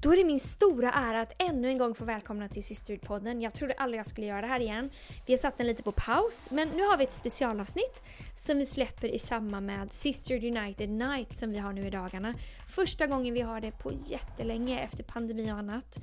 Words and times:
Då 0.00 0.12
är 0.12 0.16
det 0.16 0.24
min 0.24 0.40
stora 0.40 0.92
ära 0.92 1.20
att 1.20 1.42
ännu 1.42 1.68
en 1.68 1.78
gång 1.78 1.94
få 1.94 2.04
välkomna 2.04 2.48
till 2.48 2.62
Sisterhood-podden. 2.62 3.42
Jag 3.42 3.54
trodde 3.54 3.74
aldrig 3.74 3.98
jag 3.98 4.06
skulle 4.06 4.26
göra 4.26 4.40
det 4.40 4.46
här 4.46 4.60
igen. 4.60 4.90
Vi 5.26 5.32
har 5.32 5.38
satt 5.38 5.58
den 5.58 5.66
lite 5.66 5.82
på 5.82 5.92
paus, 5.92 6.48
men 6.50 6.68
nu 6.68 6.82
har 6.82 6.96
vi 6.96 7.04
ett 7.04 7.12
specialavsnitt 7.12 8.02
som 8.34 8.58
vi 8.58 8.66
släpper 8.66 9.08
i 9.08 9.18
samband 9.18 9.66
med 9.66 9.92
Sisterhood 9.92 10.56
United 10.56 10.88
Night 10.88 11.36
som 11.36 11.50
vi 11.50 11.58
har 11.58 11.72
nu 11.72 11.86
i 11.86 11.90
dagarna. 11.90 12.34
Första 12.68 13.06
gången 13.06 13.34
vi 13.34 13.40
har 13.40 13.60
det 13.60 13.70
på 13.70 13.92
jättelänge 14.06 14.80
efter 14.80 15.04
pandemi 15.04 15.52
och 15.52 15.56
annat. 15.56 15.98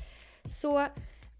Så 0.45 0.87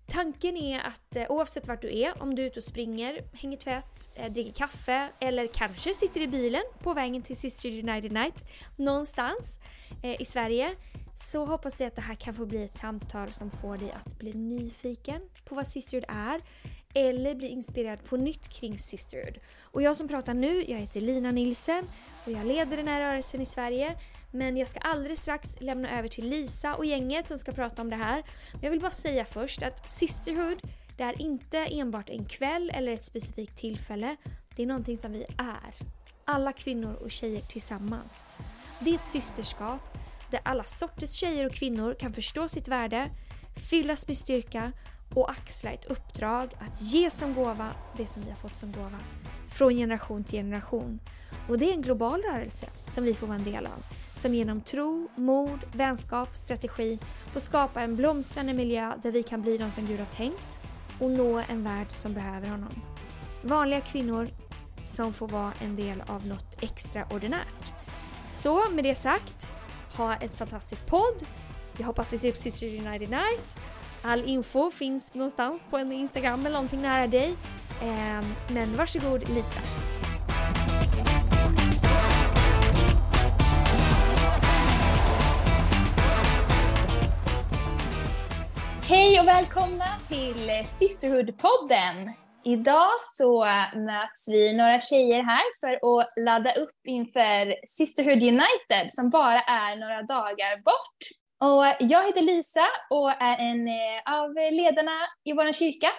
Tanken 0.08 0.58
är 0.58 0.80
att 0.80 1.16
eh, 1.16 1.26
oavsett 1.30 1.68
vart 1.68 1.82
du 1.82 2.00
är, 2.00 2.22
om 2.22 2.36
du 2.36 2.42
är 2.42 2.48
ute 2.48 2.60
och 2.60 2.64
springer, 2.64 3.20
hänger 3.34 3.58
tvätt, 3.58 4.10
eh, 4.16 4.32
dricker 4.32 4.54
kaffe 4.54 5.10
eller 5.20 5.48
kanske 5.48 5.94
sitter 5.94 6.22
i 6.22 6.28
bilen 6.28 6.62
på 6.80 6.94
vägen 6.94 7.22
till 7.22 7.36
Sister 7.36 7.70
United 7.70 8.12
Night 8.12 8.36
någonstans 8.76 9.60
eh, 10.04 10.22
i 10.22 10.26
Sverige 10.26 10.76
så 11.16 11.45
hoppas 11.45 11.82
vi 11.82 11.86
att 11.86 11.95
det 11.95 12.02
här 12.02 12.16
kan 12.16 12.34
få 12.34 12.46
bli 12.46 12.64
ett 12.64 12.75
samtal 12.75 13.32
som 13.32 13.51
får 13.51 13.78
dig 13.78 13.92
att 13.92 14.19
bli 14.19 14.33
nyfiken 14.33 15.21
på 15.46 15.55
vad 15.55 15.68
Sisterhood 15.68 16.05
är 16.07 16.42
eller 16.93 17.36
bli 17.36 17.47
inspirerad 17.47 18.04
på 18.04 18.18
nytt 18.18 18.47
kring 18.47 18.79
Sisterhood. 18.79 19.38
Och 19.61 19.82
jag 19.82 19.97
som 19.97 20.07
pratar 20.07 20.33
nu, 20.33 20.64
jag 20.68 20.78
heter 20.78 21.02
Lina 21.02 21.32
Nilsen 21.32 21.86
och 22.25 22.32
jag 22.32 22.46
leder 22.46 22.78
den 22.78 22.88
här 22.88 23.02
rörelsen 23.02 23.41
i 23.41 23.46
Sverige. 23.46 23.96
Men 24.32 24.57
jag 24.57 24.68
ska 24.68 24.79
alldeles 24.79 25.19
strax 25.19 25.61
lämna 25.61 26.00
över 26.00 26.10
till 26.10 26.29
Lisa 26.29 26.75
och 26.75 26.86
gänget 26.86 27.27
som 27.27 27.38
ska 27.39 27.52
prata 27.52 27.82
om 27.82 27.89
det 27.89 27.96
här. 27.96 28.24
Men 28.54 28.61
jag 28.61 28.71
vill 28.71 28.80
bara 28.80 28.91
säga 28.91 29.25
först 29.25 29.64
att 29.64 29.89
Sisterhood, 29.89 30.57
det 30.97 31.04
är 31.04 31.21
inte 31.21 31.57
enbart 31.57 32.09
en 32.09 32.25
kväll 32.25 32.72
eller 32.73 32.91
ett 32.91 33.05
specifikt 33.05 33.58
tillfälle. 33.58 34.16
Det 34.55 34.64
är 34.64 34.67
någonting 34.67 34.97
som 34.97 35.11
vi 35.11 35.25
är. 35.38 35.73
Alla 36.25 36.53
kvinnor 36.53 36.94
och 36.94 37.11
tjejer 37.11 37.41
tillsammans. 37.41 38.25
Det 38.80 38.89
är 38.89 38.95
ett 38.95 39.08
systerskap 39.08 39.92
där 40.33 40.42
alla 40.45 40.64
sorters 40.64 41.11
tjejer 41.11 41.45
och 41.45 41.52
kvinnor 41.52 41.95
kan 42.00 42.14
förstå 42.14 42.47
sitt 42.47 42.67
värde, 42.67 43.09
fyllas 43.69 44.08
med 44.08 44.17
styrka 44.17 44.71
och 45.16 45.31
axla 45.31 45.71
ett 45.71 45.85
uppdrag 45.85 46.49
att 46.59 46.81
ge 46.81 47.11
som 47.11 47.33
gåva 47.33 47.69
det 47.97 48.08
som 48.08 48.23
vi 48.23 48.30
har 48.30 48.38
fått 48.38 48.58
som 48.58 48.71
gåva. 48.71 48.99
Från 49.49 49.75
generation 49.75 50.23
till 50.23 50.39
generation. 50.39 50.99
Och 51.49 51.58
det 51.58 51.69
är 51.69 51.73
en 51.73 51.81
global 51.81 52.21
rörelse 52.21 52.66
som 52.85 53.03
vi 53.03 53.13
får 53.13 53.27
vara 53.27 53.38
en 53.38 53.43
del 53.43 53.66
av. 53.66 53.83
Som 54.13 54.33
genom 54.33 54.61
tro, 54.61 55.08
mod, 55.16 55.59
vänskap, 55.71 56.38
strategi 56.38 56.99
får 57.33 57.39
skapa 57.39 57.81
en 57.81 57.95
blomstrande 57.95 58.53
miljö 58.53 58.93
där 59.03 59.11
vi 59.11 59.23
kan 59.23 59.41
bli 59.41 59.58
de 59.58 59.71
som 59.71 59.86
Gud 59.86 59.99
har 59.99 60.05
tänkt 60.05 60.59
och 60.99 61.11
nå 61.11 61.43
en 61.49 61.63
värld 61.63 61.88
som 61.91 62.13
behöver 62.13 62.47
honom. 62.47 62.81
Vanliga 63.43 63.81
kvinnor 63.81 64.27
som 64.83 65.13
får 65.13 65.27
vara 65.27 65.53
en 65.61 65.75
del 65.75 66.03
av 66.08 66.27
något 66.27 66.63
extraordinärt. 66.63 67.73
Så 68.30 68.69
med 68.69 68.83
det 68.83 68.95
sagt, 68.95 69.47
ha 69.95 70.16
en 70.16 70.30
fantastisk 70.30 70.86
podd. 70.86 71.23
Jag 71.77 71.86
hoppas 71.86 72.13
vi 72.13 72.16
ses 72.16 72.31
på 72.31 72.38
Sister 72.38 72.67
United 72.67 73.09
Night. 73.09 73.58
All 74.02 74.23
info 74.25 74.72
finns 74.72 75.13
någonstans 75.13 75.66
på 75.69 75.77
en 75.77 75.91
Instagram 75.91 76.39
eller 76.39 76.55
någonting 76.55 76.81
nära 76.81 77.08
dig. 77.08 77.36
Ehm, 77.81 78.25
men 78.47 78.75
varsågod 78.75 79.30
Lisa. 79.30 79.61
Hej 88.88 89.19
och 89.19 89.27
välkomna 89.27 89.86
till 90.08 90.49
Sisterhood-podden. 90.66 92.22
Idag 92.45 92.89
så 92.99 93.45
möts 93.75 94.27
vi 94.30 94.53
några 94.58 94.80
tjejer 94.80 95.23
här 95.23 95.59
för 95.59 95.99
att 95.99 96.13
ladda 96.19 96.53
upp 96.53 96.75
inför 96.88 97.55
Sisterhood 97.67 98.23
United 98.23 98.91
som 98.91 99.09
bara 99.09 99.41
är 99.41 99.75
några 99.75 100.02
dagar 100.02 100.61
bort. 100.61 100.99
Och 101.39 101.89
jag 101.89 102.05
heter 102.05 102.21
Lisa 102.21 102.66
och 102.89 103.09
är 103.09 103.38
en 103.38 103.67
eh, 103.67 104.14
av 104.14 104.33
ledarna 104.52 104.99
i 105.23 105.33
vår 105.33 105.53
kyrka. 105.53 105.89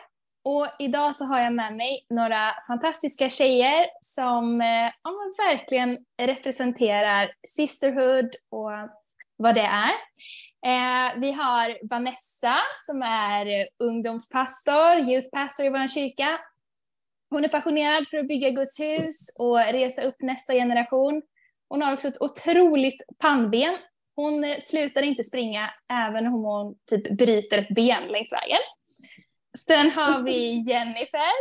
Och 0.45 0.69
idag 0.79 1.17
så 1.17 1.25
har 1.25 1.41
jag 1.41 1.53
med 1.53 1.77
mig 1.77 2.07
några 2.11 2.55
fantastiska 2.67 3.31
tjejer 3.31 3.87
som 4.01 4.61
eh, 4.61 4.93
ja, 5.03 5.13
verkligen 5.39 5.99
representerar 6.23 7.31
Sisterhood 7.49 8.31
och 8.51 8.71
vad 9.37 9.55
det 9.55 9.61
är. 9.61 9.91
Eh, 10.65 11.21
vi 11.21 11.33
har 11.33 11.79
Vanessa 11.91 12.57
som 12.87 13.03
är 13.03 13.69
ungdomspastor, 13.79 15.11
youth 15.11 15.29
pastor 15.33 15.67
i 15.67 15.69
vår 15.69 15.89
kyrka. 15.89 16.41
Hon 17.31 17.45
är 17.45 17.49
passionerad 17.49 18.09
för 18.09 18.19
att 18.19 18.29
bygga 18.29 18.51
Guds 18.51 18.81
hus 18.81 19.17
och 19.39 19.59
resa 19.59 20.03
upp 20.03 20.17
nästa 20.19 20.53
generation. 20.53 21.23
Hon 21.69 21.83
har 21.83 21.93
också 21.93 22.09
ett 22.09 22.23
otroligt 22.23 23.03
pannben. 23.19 23.77
Hon 24.17 24.57
slutar 24.61 25.03
inte 25.03 25.25
springa 25.25 25.71
även 25.93 26.27
om 26.27 26.33
hon 26.33 26.75
typ 26.91 27.19
bryter 27.19 27.59
ett 27.59 27.75
ben 27.75 28.09
längs 28.09 28.33
vägen. 28.33 28.61
Sen 29.67 29.91
har 29.91 30.23
vi 30.23 30.63
Jennifer, 30.69 31.33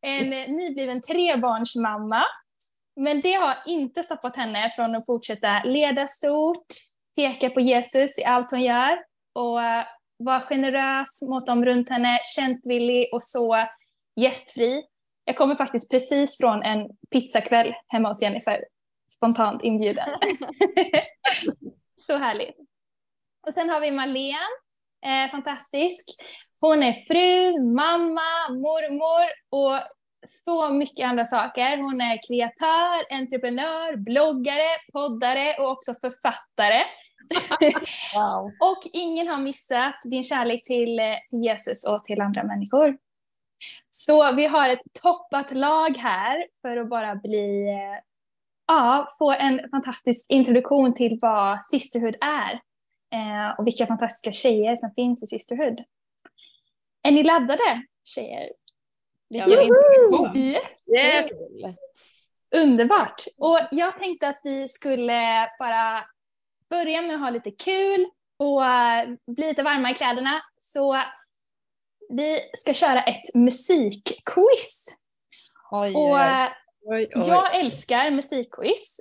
en 0.02 0.30
nybliven 0.56 1.00
trebarnsmamma. 1.02 2.24
Men 2.96 3.20
det 3.20 3.32
har 3.32 3.56
inte 3.66 4.02
stoppat 4.02 4.36
henne 4.36 4.72
från 4.76 4.94
att 4.94 5.06
fortsätta 5.06 5.62
leda 5.64 6.06
stort, 6.06 6.66
peka 7.16 7.50
på 7.50 7.60
Jesus 7.60 8.18
i 8.18 8.24
allt 8.24 8.50
hon 8.50 8.62
gör 8.62 8.98
och 9.32 9.62
eh, 9.62 9.84
vara 10.16 10.40
generös 10.40 11.22
mot 11.22 11.46
dem 11.46 11.64
runt 11.64 11.90
henne, 11.90 12.18
tjänstvillig 12.36 13.08
och 13.12 13.22
så 13.22 13.66
gästfri. 14.16 14.82
Jag 15.24 15.36
kommer 15.36 15.54
faktiskt 15.54 15.90
precis 15.90 16.38
från 16.38 16.62
en 16.62 16.88
pizzakväll 17.10 17.74
hemma 17.88 18.08
hos 18.08 18.22
Jennifer, 18.22 18.64
spontant 19.14 19.62
inbjuden. 19.62 20.08
så 22.06 22.16
härligt. 22.16 22.56
Och 23.46 23.54
sen 23.54 23.70
har 23.70 23.80
vi 23.80 23.90
Marlene, 23.90 24.38
eh, 25.06 25.30
fantastisk. 25.30 26.08
Hon 26.60 26.82
är 26.82 26.92
fru, 26.92 27.62
mamma, 27.62 28.48
mormor 28.48 29.26
och 29.50 29.80
så 30.26 30.68
mycket 30.68 31.06
andra 31.06 31.24
saker. 31.24 31.76
Hon 31.76 32.00
är 32.00 32.18
kreatör, 32.28 33.14
entreprenör, 33.16 33.96
bloggare, 33.96 34.68
poddare 34.92 35.56
och 35.58 35.70
också 35.70 35.94
författare. 36.00 36.84
Wow. 38.14 38.52
och 38.60 38.82
ingen 38.92 39.28
har 39.28 39.38
missat 39.38 39.94
din 40.04 40.24
kärlek 40.24 40.64
till, 40.64 40.98
eh, 40.98 41.16
till 41.28 41.44
Jesus 41.44 41.86
och 41.86 42.04
till 42.04 42.20
andra 42.20 42.44
människor. 42.44 42.96
Så 43.90 44.34
vi 44.34 44.46
har 44.46 44.68
ett 44.68 44.82
toppat 45.02 45.52
lag 45.52 45.96
här 45.96 46.44
för 46.62 46.76
att 46.76 46.88
bara 46.88 47.14
bli, 47.14 47.68
eh, 47.68 48.02
ja, 48.66 49.08
få 49.18 49.32
en 49.32 49.70
fantastisk 49.70 50.26
introduktion 50.28 50.94
till 50.94 51.18
vad 51.22 51.64
Sisterhood 51.64 52.16
är 52.20 52.52
eh, 53.14 53.58
och 53.58 53.66
vilka 53.66 53.86
fantastiska 53.86 54.32
tjejer 54.32 54.76
som 54.76 54.90
finns 54.94 55.22
i 55.22 55.26
Sisterhood. 55.26 55.84
Är 57.02 57.12
ni 57.12 57.22
laddade 57.22 57.82
tjejer? 58.04 58.48
Ja, 59.28 59.48
yes. 60.36 60.88
yes. 60.96 61.30
Underbart! 62.54 63.22
Och 63.38 63.58
jag 63.70 63.96
tänkte 63.96 64.28
att 64.28 64.40
vi 64.44 64.68
skulle 64.68 65.48
bara 65.58 66.04
börja 66.72 67.02
med 67.02 67.14
att 67.14 67.20
ha 67.20 67.30
lite 67.30 67.50
kul 67.50 68.06
och 68.38 68.64
eh, 68.64 69.08
bli 69.26 69.48
lite 69.48 69.62
varma 69.62 69.90
i 69.90 69.94
kläderna. 69.94 70.42
Så 70.58 70.96
vi 72.08 72.40
ska 72.58 72.74
köra 72.74 73.02
ett 73.02 73.34
musikquiz. 73.34 74.86
Oj, 75.70 75.94
och 75.94 76.18
oj, 76.92 77.08
oj. 77.14 77.28
Jag 77.28 77.54
älskar 77.56 78.10
musikquiz. 78.10 79.00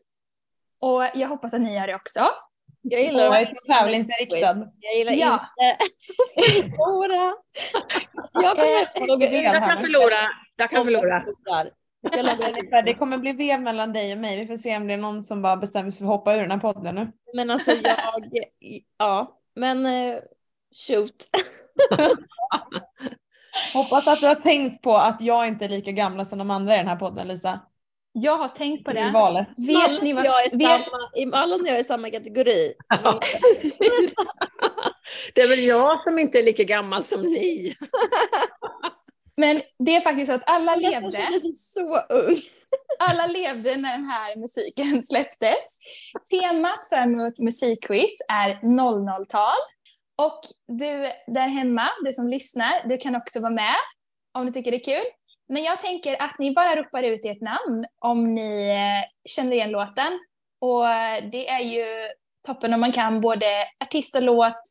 Och 0.79 1.03
jag 1.13 1.27
hoppas 1.27 1.53
att 1.53 1.61
ni 1.61 1.75
gör 1.75 1.87
det 1.87 1.95
också. 1.95 2.19
Jag 2.81 3.01
gillar 3.01 3.23
Jag 3.23 3.41
är 3.41 3.45
så 3.45 3.55
tävlingsinriktad. 3.73 4.67
Jag 4.79 4.95
gillar 4.95 5.13
Ja. 5.13 5.39
inte 6.37 6.69
förlora. 6.69 7.33
Jag 8.33 8.59
Eh, 8.59 9.43
Jag 9.43 9.69
kan 9.69 9.79
förlora. 9.81 10.29
Jag 10.55 10.69
kan 10.69 10.83
förlora. 10.83 11.23
Jag 12.01 12.25
lovar. 12.25 12.81
Det 12.81 12.93
kommer 12.93 13.17
bli 13.17 13.33
vev 13.33 13.61
mellan 13.61 13.93
dig 13.93 14.13
och 14.13 14.19
mig. 14.19 14.39
Vi 14.39 14.47
får 14.47 14.55
se 14.55 14.77
om 14.77 14.87
det 14.87 14.93
är 14.93 14.97
någon 14.97 15.23
som 15.23 15.41
bara 15.41 15.57
bestämmer 15.57 15.91
sig 15.91 15.99
för 15.99 16.05
att 16.05 16.19
hoppa 16.19 16.35
ur 16.35 16.41
den 16.41 16.51
här 16.51 16.57
podden 16.57 16.95
nu. 16.95 17.11
Men 17.33 17.49
alltså 17.49 17.71
jag, 17.71 18.29
ja, 18.97 19.39
men 19.55 19.85
eh, 19.85 20.17
shoot. 20.87 21.27
Hoppas 23.73 24.07
att 24.07 24.19
du 24.19 24.27
har 24.27 24.35
tänkt 24.35 24.81
på 24.81 24.95
att 24.95 25.21
jag 25.21 25.47
inte 25.47 25.65
är 25.65 25.69
lika 25.69 25.91
gamla 25.91 26.25
som 26.25 26.39
de 26.39 26.51
andra 26.51 26.75
i 26.75 26.77
den 26.77 26.87
här 26.87 26.95
podden 26.95 27.27
Lisa. 27.27 27.59
Jag 28.13 28.37
har 28.37 28.47
tänkt 28.47 28.85
på 28.85 28.91
I 28.91 28.93
det. 28.93 29.11
valet. 29.13 29.47
Vet 29.67 30.03
ni 30.03 30.13
vad... 30.13 30.25
jag 30.25 30.45
är 30.45 30.57
Vet, 30.57 30.81
samma, 30.81 31.37
Malin 31.37 31.61
och 31.61 31.67
jag 31.67 31.75
är 31.75 31.79
i 31.79 31.83
samma 31.83 32.09
kategori. 32.09 32.73
Det 35.35 35.41
är 35.41 35.47
väl 35.47 35.59
jag 35.63 36.03
som 36.03 36.19
inte 36.19 36.39
är 36.39 36.43
lika 36.43 36.63
gammal 36.63 37.03
som 37.03 37.21
ni. 37.21 37.75
Men 39.41 39.61
det 39.79 39.95
är 39.95 40.01
faktiskt 40.01 40.27
så 40.27 40.33
att 40.33 40.49
alla 40.49 40.75
Jag 40.75 41.03
levde. 41.03 41.39
så 41.55 41.97
ung. 42.09 42.41
Alla 43.09 43.27
levde 43.27 43.77
när 43.77 43.91
den 43.91 44.05
här 44.05 44.35
musiken 44.35 45.03
släpptes. 45.09 45.77
Temat 46.29 46.89
för 46.89 47.25
vårt 47.25 47.37
musikquiz 47.37 48.17
är 48.29 48.49
00-tal. 48.49 49.57
Och 50.17 50.39
du 50.67 51.11
där 51.33 51.47
hemma, 51.47 51.89
du 52.05 52.13
som 52.13 52.29
lyssnar, 52.29 52.87
du 52.87 52.97
kan 52.97 53.15
också 53.15 53.39
vara 53.39 53.53
med 53.53 53.75
om 54.33 54.45
du 54.45 54.51
tycker 54.51 54.71
det 54.71 54.77
är 54.77 54.95
kul. 54.95 55.05
Men 55.49 55.63
jag 55.63 55.81
tänker 55.81 56.21
att 56.21 56.39
ni 56.39 56.53
bara 56.53 56.75
ropar 56.75 57.03
ut 57.03 57.25
ert 57.25 57.41
namn 57.41 57.85
om 57.99 58.35
ni 58.35 58.69
eh, 58.69 59.29
känner 59.29 59.51
igen 59.51 59.71
låten. 59.71 60.19
Och 60.61 60.83
det 61.31 61.49
är 61.49 61.59
ju 61.59 61.85
toppen 62.47 62.73
om 62.73 62.79
man 62.79 62.91
kan 62.91 63.21
både 63.21 63.65
artist 63.83 64.15
och 64.15 64.21
låt. 64.21 64.61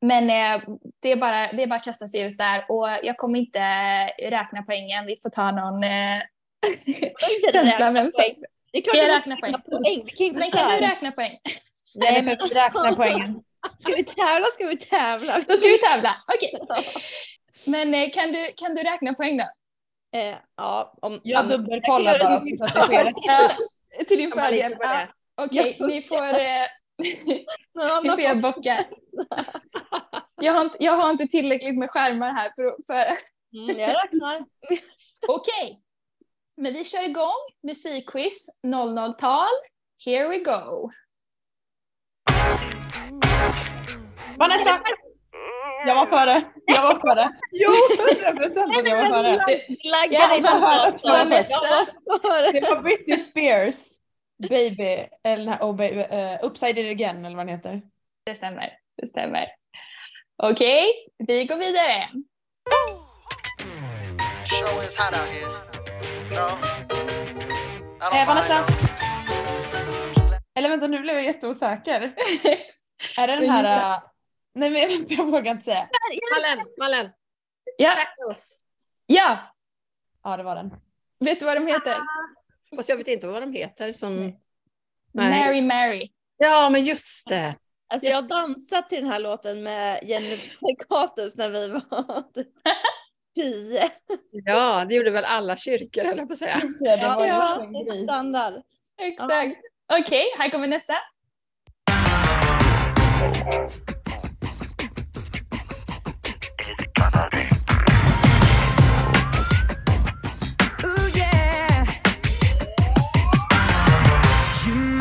Men 0.00 0.30
eh, 0.30 0.62
det, 1.02 1.12
är 1.12 1.16
bara, 1.16 1.52
det 1.52 1.62
är 1.62 1.66
bara 1.66 1.76
att 1.76 1.84
kasta 1.84 2.08
sig 2.08 2.20
ut 2.20 2.38
där 2.38 2.64
och 2.68 2.88
jag 3.02 3.16
kommer 3.16 3.38
inte 3.38 3.60
räkna 4.18 4.62
poängen. 4.62 5.06
Vi 5.06 5.16
får 5.16 5.30
ta 5.30 5.50
någon 5.50 5.84
eh, 5.84 6.22
känsla. 7.52 7.90
Vem 7.90 8.10
som... 8.10 8.24
Det 8.72 8.78
är 8.78 8.82
Ska 8.82 8.96
jag 8.96 9.16
räkna 9.16 9.36
poäng? 9.36 9.52
poäng. 9.52 10.06
Kan 10.16 10.40
Men 10.40 10.50
kan 10.50 10.70
du 10.70 10.76
räkna 10.76 11.12
poäng? 11.12 11.38
Nej, 11.94 12.22
men 12.22 12.36
räkna 12.36 12.94
poängen. 12.96 13.42
Ska 13.78 13.92
vi 13.92 14.04
tävla 14.04 14.46
ska 14.46 14.66
vi 14.66 14.76
tävla. 14.76 15.40
Då 15.48 15.56
ska 15.56 15.68
vi 15.68 15.78
tävla. 15.78 16.16
Okej. 16.36 16.52
Men 17.66 17.94
eh, 17.94 18.10
kan, 18.10 18.32
du, 18.32 18.52
kan 18.56 18.74
du 18.74 18.82
räkna 18.82 19.14
poäng 19.14 19.36
då? 19.36 19.44
Eh, 20.18 20.36
ja, 20.56 20.94
om, 21.02 21.20
Jag 21.22 21.48
dubbelkollar 21.48 22.18
bara 22.18 22.32
göra 22.32 22.56
så 22.56 22.64
att 22.64 22.90
det 22.90 23.12
sker 23.12 24.04
till 24.08 24.18
din 24.18 24.32
fördel. 24.32 24.76
Okej, 25.34 25.76
ni 25.80 26.02
får, 26.02 26.38
eh, 26.40 26.66
annan 27.80 28.16
får 28.16 28.20
göra 28.20 28.34
bockar. 28.34 28.84
Jag 30.42 30.52
har, 30.52 30.60
inte, 30.60 30.76
jag 30.80 30.92
har 30.92 31.10
inte 31.10 31.26
tillräckligt 31.26 31.78
med 31.78 31.90
skärmar 31.90 32.32
här 32.32 32.52
för, 32.56 32.82
för 32.86 33.18
Mm, 33.56 33.78
jag 33.78 33.88
räknar. 33.88 34.44
Okej, 35.28 35.82
men 36.56 36.72
vi 36.72 36.84
kör 36.84 37.04
igång. 37.04 37.40
Musikquiz 37.62 38.46
00-tal. 38.66 39.48
Here 40.04 40.28
we 40.28 40.38
go. 40.38 40.90
Vanessa! 44.38 44.80
Jag 45.86 45.94
var 45.94 46.06
före. 46.06 46.42
Jag 46.66 46.82
var 46.82 47.00
före. 47.00 47.30
Jo, 47.52 47.70
100 48.24 48.32
procent 48.32 48.78
att 48.78 48.88
jag 48.88 48.96
var 48.96 49.08
före. 49.08 49.32
Laggar 49.84 50.28
dig 50.28 50.40
Ja, 50.42 50.52
på 50.52 50.60
Vanessa. 50.60 51.08
Vanessa, 51.08 51.86
före. 52.22 52.60
Det 52.60 52.74
var 52.74 52.82
Britney 52.82 53.18
Spears 53.18 53.99
Baby, 54.48 55.08
eller 55.24 55.58
oh 55.60 55.76
baby, 55.76 56.00
uh, 56.00 56.38
Upside 56.42 56.78
It 56.78 56.90
Again 56.90 57.24
eller 57.24 57.36
vad 57.36 57.46
den 57.46 57.56
heter. 57.56 57.82
det 58.24 58.34
stämmer. 58.34 58.78
Det 58.96 59.06
stämmer. 59.06 59.46
Okej, 60.42 60.86
vi 61.18 61.44
går 61.44 61.56
vidare. 61.56 62.08
Show 64.44 64.84
is 64.84 64.98
hot 64.98 65.12
out 65.12 65.28
here. 65.28 65.70
No. 66.30 66.58
I 68.00 68.04
don't 68.04 68.14
Eh, 68.14 68.26
Vanessa. 68.26 68.66
Eller 70.54 70.68
vänta 70.68 70.86
nu 70.86 71.00
blev 71.00 71.14
jag 71.14 71.24
jätteosäker. 71.24 72.00
Är 73.18 73.26
det 73.26 73.36
den 73.36 73.50
här... 73.50 73.94
Uh, 73.96 74.02
nej 74.54 74.70
men 74.70 74.88
vänta, 74.88 75.14
jag 75.14 75.24
vågar 75.24 75.52
inte 75.52 75.64
säga. 75.64 75.88
Malin, 76.32 76.66
Malin. 76.78 77.10
Ja, 77.76 77.96
ja, 79.06 79.38
Ja 80.22 80.36
det 80.36 80.42
var 80.42 80.54
den. 80.54 80.70
vet 81.20 81.40
du 81.40 81.46
vad 81.46 81.56
de 81.56 81.66
heter? 81.66 81.96
Fast 82.76 82.88
jag 82.88 82.96
vet 82.96 83.08
inte 83.08 83.26
vad 83.26 83.42
de 83.42 83.52
heter 83.52 83.92
som... 83.92 84.16
Nej. 85.12 85.44
Mary 85.44 85.62
Mary. 85.62 86.10
Ja, 86.36 86.70
men 86.70 86.84
just 86.84 87.28
det. 87.28 87.56
Alltså 87.88 88.08
jag 88.08 88.16
har 88.16 88.22
dansat 88.22 88.88
till 88.88 88.98
den 88.98 89.12
här 89.12 89.20
låten 89.20 89.62
med 89.62 90.00
Jennifer 90.02 90.74
Carters 90.88 91.36
när 91.36 91.50
vi 91.50 91.68
var 91.68 92.24
tio. 93.34 93.90
Ja, 94.30 94.84
det 94.88 94.94
gjorde 94.94 95.10
väl 95.10 95.24
alla 95.24 95.56
kyrkor, 95.56 96.04
höll 96.04 96.18
jag 96.18 96.28
på 96.28 96.32
att 96.32 96.38
säga. 96.38 96.60
Ja, 96.80 96.96
det 96.96 97.06
var 97.06 97.24
ju 97.24 97.28
Ja, 97.28 97.68
det 97.72 97.90
är 97.90 98.02
standard. 98.02 98.62
Exakt. 98.98 99.56
Okej, 100.00 100.24
här 100.38 100.50
kommer 100.50 100.68
nästa. 100.68 100.94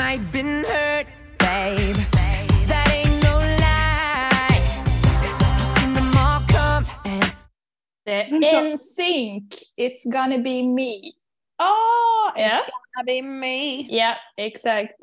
Might 0.09 0.31
been 0.31 0.63
hurt, 0.63 1.07
babe. 1.37 1.95
That 2.69 2.87
ain't 2.95 3.23
no 3.23 3.35
lie. 3.63 4.61
Seen 5.59 5.93
them 5.93 6.11
all 6.17 6.41
come 6.47 6.85
and 7.05 7.23
Det 8.05 8.21
är 8.21 8.73
NSYNC, 8.73 9.53
It's 9.77 10.11
gonna 10.11 10.37
be 10.37 10.63
me. 10.63 11.11
Ja, 11.57 12.33
it's 12.37 12.69
gonna 12.95 13.05
be 13.05 13.21
me. 13.21 13.81
ja 13.97 14.15
exakt. 14.37 14.95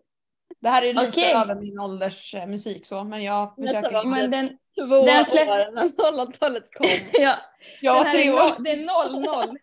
Det 0.61 0.69
här 0.69 0.83
är 0.83 0.95
lite 0.95 1.09
Okej. 1.09 1.33
över 1.33 1.55
min 1.55 1.79
ålders 1.81 2.35
eh, 2.35 2.47
musik 2.47 2.87
så, 2.87 3.05
men 3.05 3.23
jag 3.23 3.55
Nästa 3.59 3.77
försöker. 3.79 3.95
var- 3.97 4.05
Men 4.05 4.31
den, 4.31 4.49
Två 4.79 5.07
Den 5.07 5.25
släpp- 5.25 5.49
år 5.49 5.75
när 5.75 6.25
00-talet 6.27 6.65
kom. 6.75 6.87
ja, 7.23 7.37
Jag 7.81 8.05
här 8.05 8.11
tre 8.11 8.27
är 8.27 8.35
år. 8.35 8.39
noll, 8.39 8.65
det 8.65 8.71
är 8.71 8.77
00, 8.77 9.57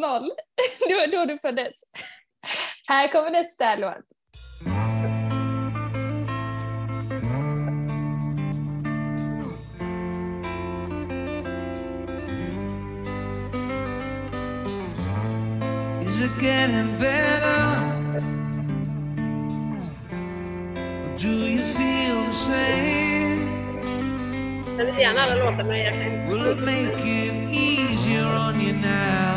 00. 0.00 0.30
Det 0.88 0.94
var 0.94 1.06
då 1.06 1.24
du 1.24 1.38
föddes. 1.38 1.80
Här 2.88 3.12
kommer 3.12 3.30
nästa 3.30 3.76
låt. 3.76 3.96
Is 16.16 16.22
it 16.22 16.40
getting 16.40 16.98
better? 16.98 17.62
Or 21.04 21.16
do 21.18 21.28
you 21.28 21.62
feel 21.62 22.16
the 22.24 22.30
same? 22.30 23.40
Jag 24.78 24.86
vill 24.86 24.98
gärna 24.98 25.20
alla 25.22 25.34
låtar, 25.34 25.62
men 25.62 25.78
jag 25.78 25.94
kan 25.94 26.02
inte. 26.02 26.32
Will 26.32 26.46
it 26.52 26.58
make 26.58 27.06
it 27.06 27.32
easier 27.50 28.24
on 28.24 28.60
you 28.60 28.72
now? 28.72 29.36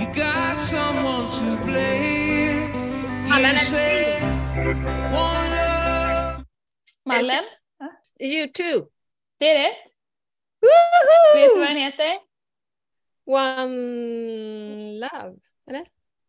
You 0.00 0.06
got 0.06 0.56
someone 0.56 1.28
to 1.30 1.64
blame. 1.64 2.68
You 3.28 3.56
say 3.56 4.20
one 5.12 5.50
love. 5.56 6.44
Mallen, 7.06 7.44
YouTube. 8.20 8.86
det 9.38 9.50
är 9.50 9.68
rätt. 9.68 9.84
Vet 11.34 11.54
du 11.54 11.60
vad 11.60 11.68
den 11.68 11.76
heter? 11.76 12.33
One 13.26 14.98
Love. 14.98 15.36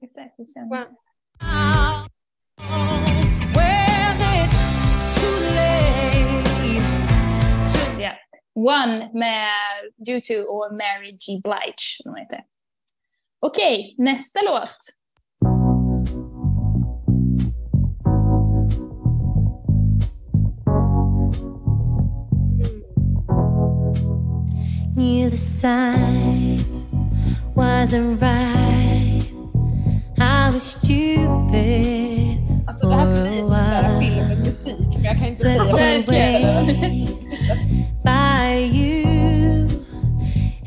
Exakt, 0.02 0.40
vi 0.40 0.46
ser. 0.46 0.62
One. 0.62 0.86
When 3.54 4.18
it's 4.22 4.62
too 5.16 5.38
late 5.56 6.44
to 7.66 8.02
Ja. 8.02 8.14
One 8.54 9.10
med 9.14 9.52
U2 10.08 10.44
och 10.44 10.74
Mary 10.74 11.12
G. 11.12 11.42
Blige. 11.44 12.02
som 12.04 12.12
hon 12.12 12.20
heter. 12.20 12.44
Okej, 13.40 13.96
nästa 13.98 14.40
låt. 14.42 14.78
Knew 24.96 25.30
the 25.30 25.38
signs 25.38 26.55
wasn't 27.56 28.22
right. 28.22 29.24
I 30.20 30.50
was 30.54 30.64
stupid 30.64 32.42
Alltså 32.68 32.88
det 32.90 32.96
här 32.96 33.16
for 33.16 33.22
blir 33.22 33.44
a 33.44 33.50
bara 33.50 33.82
while. 33.82 34.00
film 34.00 34.28
med 34.28 34.38
musik, 34.40 34.78
men 34.94 35.04
jag 35.04 35.18
kan 35.18 35.28
inte 35.28 35.42
säga 35.42 35.64
Swept 35.72 35.74
away 36.10 37.08
by 38.04 38.78
you, 38.78 39.68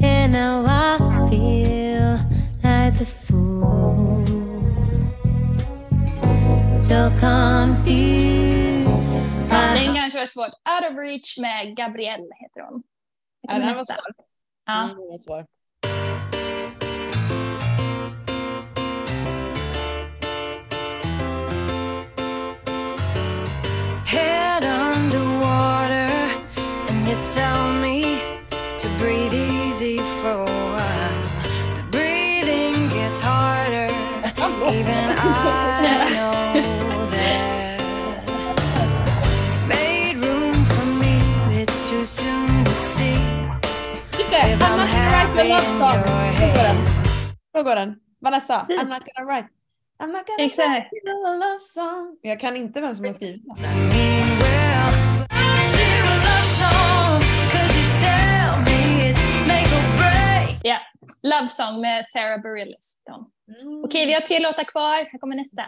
and 0.00 0.33
now 0.33 0.64
I 0.66 0.99
feel 1.30 2.18
like 2.62 2.99
the 2.99 3.04
fool. 3.04 4.25
So 6.83 7.11
confused. 7.21 9.09
by 9.50 9.75
Den 9.85 9.95
kanske 9.95 10.18
var 10.18 10.26
svårt. 10.26 10.47
Out 10.68 10.85
of 10.92 10.99
reach 10.99 11.38
med 11.38 11.76
Gabrielle 11.76 12.26
heter 12.42 12.61
hon. 12.71 12.83
Ja, 13.49 13.54
den 13.54 13.62
här 13.62 13.75
var 13.75 13.85
svår. 13.85 13.97
Ja. 14.66 14.83
Mm, 14.85 14.97
var 14.97 15.18
svår. 15.18 15.47
Your 45.47 45.59
Så 45.59 46.47
går 46.47 46.62
den. 46.62 46.76
Så 47.57 47.62
går 47.62 47.75
den. 47.75 47.95
Vanessa, 48.21 48.57
Precis. 48.59 48.76
I'm 48.80 48.88
not 48.88 49.02
gonna 49.14 49.33
write. 49.33 49.49
I'm 50.02 50.12
not 50.12 50.26
gonna 50.26 50.45
Exakt. 50.45 50.68
write 50.92 51.11
a 51.26 51.35
love 51.35 51.61
song. 51.61 52.18
Jag 52.23 52.40
kan 52.40 52.57
inte 52.57 52.80
vem 52.80 52.97
som 52.97 53.04
har 53.04 53.12
skrivit 53.12 53.42
den. 53.45 53.68
Ja. 60.62 60.78
Love 61.23 61.49
Song 61.49 61.80
med 61.80 62.07
Sarah 62.07 62.42
Bareilles. 62.42 62.97
hon. 63.11 63.25
Okej, 63.85 64.07
vi 64.07 64.12
har 64.14 64.21
tre 64.21 64.38
låtar 64.38 64.64
kvar. 64.64 64.97
Här 65.12 65.18
kommer 65.18 65.37
nästa. 65.37 65.62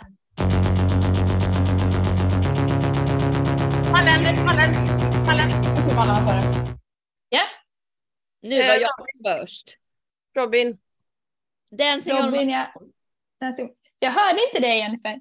Jag 5.74 5.84
tror 5.86 5.96
Mallen 5.96 6.24
var 6.24 6.32
före. 6.32 6.39
Nu 8.42 8.58
var 8.58 8.74
Eh, 8.74 8.80
jag 8.80 9.40
först. 9.40 9.76
Robin. 10.36 10.78
Dancing 11.78 12.14
on 12.14 12.24
Robin, 12.24 12.48
jag, 12.50 12.66
jag 13.98 14.10
hörde 14.10 14.38
inte 14.48 14.60
det 14.60 14.76
Jennifer. 14.76 15.20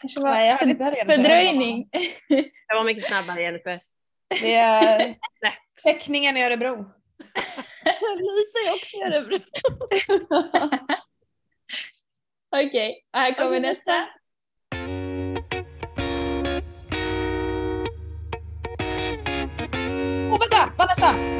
Kanske 0.00 0.20
var 0.20 0.30
Nej, 0.30 0.48
jag 0.48 0.56
hörde 0.56 0.70
inte 0.70 0.84
för, 0.84 0.90
det. 0.90 1.04
fördröjning. 1.04 1.88
Jag 2.68 2.76
var 2.76 2.84
mycket 2.84 3.04
snabbare 3.04 3.42
Jennifer. 3.42 3.80
Det 4.28 4.54
är 4.54 5.16
teckningen 5.82 6.36
i 6.36 6.44
Örebro. 6.44 6.76
Lisa 8.16 8.58
är 8.68 8.74
också 8.74 8.96
i 8.96 9.02
Örebro. 9.02 9.38
Okej, 12.50 13.06
här 13.12 13.34
kommer 13.34 13.60
nästa. 13.60 14.08
Åh 20.32 20.38
vänta, 20.40 20.72
Vanessa! 20.78 21.39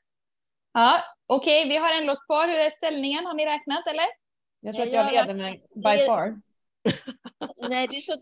Ja, 0.73 1.01
okej, 1.27 1.67
vi 1.69 1.77
har 1.77 1.91
en 1.93 2.05
låt 2.05 2.25
kvar. 2.25 2.47
Hur 2.47 2.55
är 2.57 2.69
ställningen? 2.69 3.25
Har 3.25 3.33
ni 3.33 3.45
räknat 3.45 3.87
eller? 3.87 4.05
Jag 4.59 4.75
tror 4.75 4.85
att 4.85 4.91
jag 4.93 5.11
leder 5.11 5.33
med 5.33 5.51
by 5.75 5.81
det- 5.97 6.05
far. 6.05 6.33
Nej, 7.69 7.87
det 7.87 7.95
står 7.95 8.15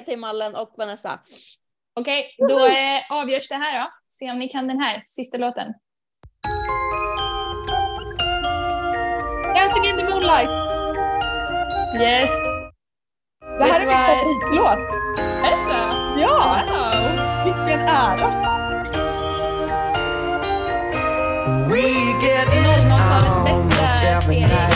3-3 0.00 0.04
till 0.04 0.18
Mallen 0.18 0.54
och 0.56 0.74
Vanessa. 0.78 1.20
Okej, 2.00 2.34
då 2.48 2.66
eh, 2.66 3.00
avgörs 3.10 3.48
det 3.48 3.54
här 3.54 3.80
då. 3.80 3.90
Se 4.06 4.30
om 4.30 4.38
ni 4.38 4.48
kan 4.48 4.68
den 4.68 4.80
här, 4.80 5.02
sista 5.06 5.38
låten. 5.38 5.72
Dancing 9.54 9.84
in 9.90 9.96
the 9.96 10.04
moonlight. 10.04 10.48
Yes! 12.00 12.30
Det 13.58 13.64
här 13.64 13.80
Vet 13.80 13.94
är 13.94 14.26
min 14.26 14.40
favoritlåt. 14.40 14.78
Är 15.44 15.56
det 15.56 15.64
så? 15.64 15.78
Ja, 16.20 16.64
Wow! 16.68 17.44
vilken 17.44 17.80
ära. 17.88 18.53
We 21.70 21.82
get 22.20 22.48
it 22.52 22.84
00-talets 22.88 22.92
almost 22.92 23.68
bästa 23.70 24.06
every 24.06 24.40
night. 24.40 24.74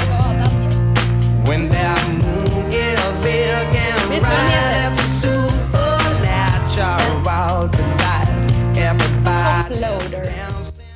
when 1.49 1.69
that 1.69 2.09
moon 2.23 2.73
is 2.73 3.23
big 3.23 3.77
and 3.77 4.09
bright. 4.21 4.51
heter? 4.51 4.89
It's 4.89 5.01
a 5.01 5.03
supernatural 5.23 7.69
delight. 7.69 8.29
Everybody 8.77 9.75
Uploader. 9.75 10.25
dancing. 10.25 10.87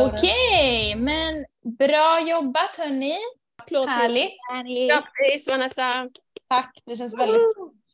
Okej, 0.00 0.94
men 0.96 1.44
bra 1.78 2.20
jobbat 2.20 2.76
hörni. 2.78 3.16
Applåd 3.58 3.86
till 3.86 3.94
Härligt. 3.94 4.32
Annie. 4.52 4.88
Grattis 4.88 5.48
Vanessa. 5.48 6.08
Tack, 6.48 6.78
det 6.86 6.96
känns 6.96 7.18
väldigt 7.18 7.42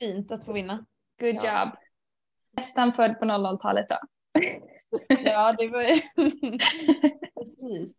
fint 0.01 0.33
att 0.33 0.45
få 0.45 0.53
vinna. 0.53 0.85
Good 1.21 1.35
job. 1.35 1.69
Nästan 2.57 2.93
född 2.93 3.19
på 3.19 3.25
00-talet 3.25 3.87
då. 3.89 3.97
Ja, 5.09 5.53
det 5.59 5.69
var 5.69 5.83
ju... 5.83 6.01
Precis. 7.35 7.97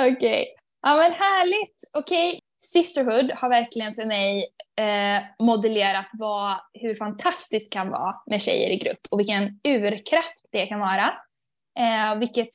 Okej. 0.00 0.54
Ja 0.82 0.96
men 0.96 1.12
härligt. 1.12 1.90
Okej. 1.92 2.40
Sisterhood 2.60 3.30
har 3.34 3.48
verkligen 3.48 3.94
för 3.94 4.04
mig 4.04 4.48
eh, 4.80 5.22
modellerat 5.46 6.06
vad, 6.12 6.56
hur 6.72 6.94
fantastiskt 6.94 7.72
kan 7.72 7.90
vara 7.90 8.14
med 8.26 8.42
tjejer 8.42 8.70
i 8.70 8.76
grupp 8.76 9.00
och 9.10 9.20
vilken 9.20 9.60
urkraft 9.68 10.48
det 10.52 10.66
kan 10.66 10.80
vara. 10.80 11.14
Eh, 11.78 12.18
vilket, 12.18 12.48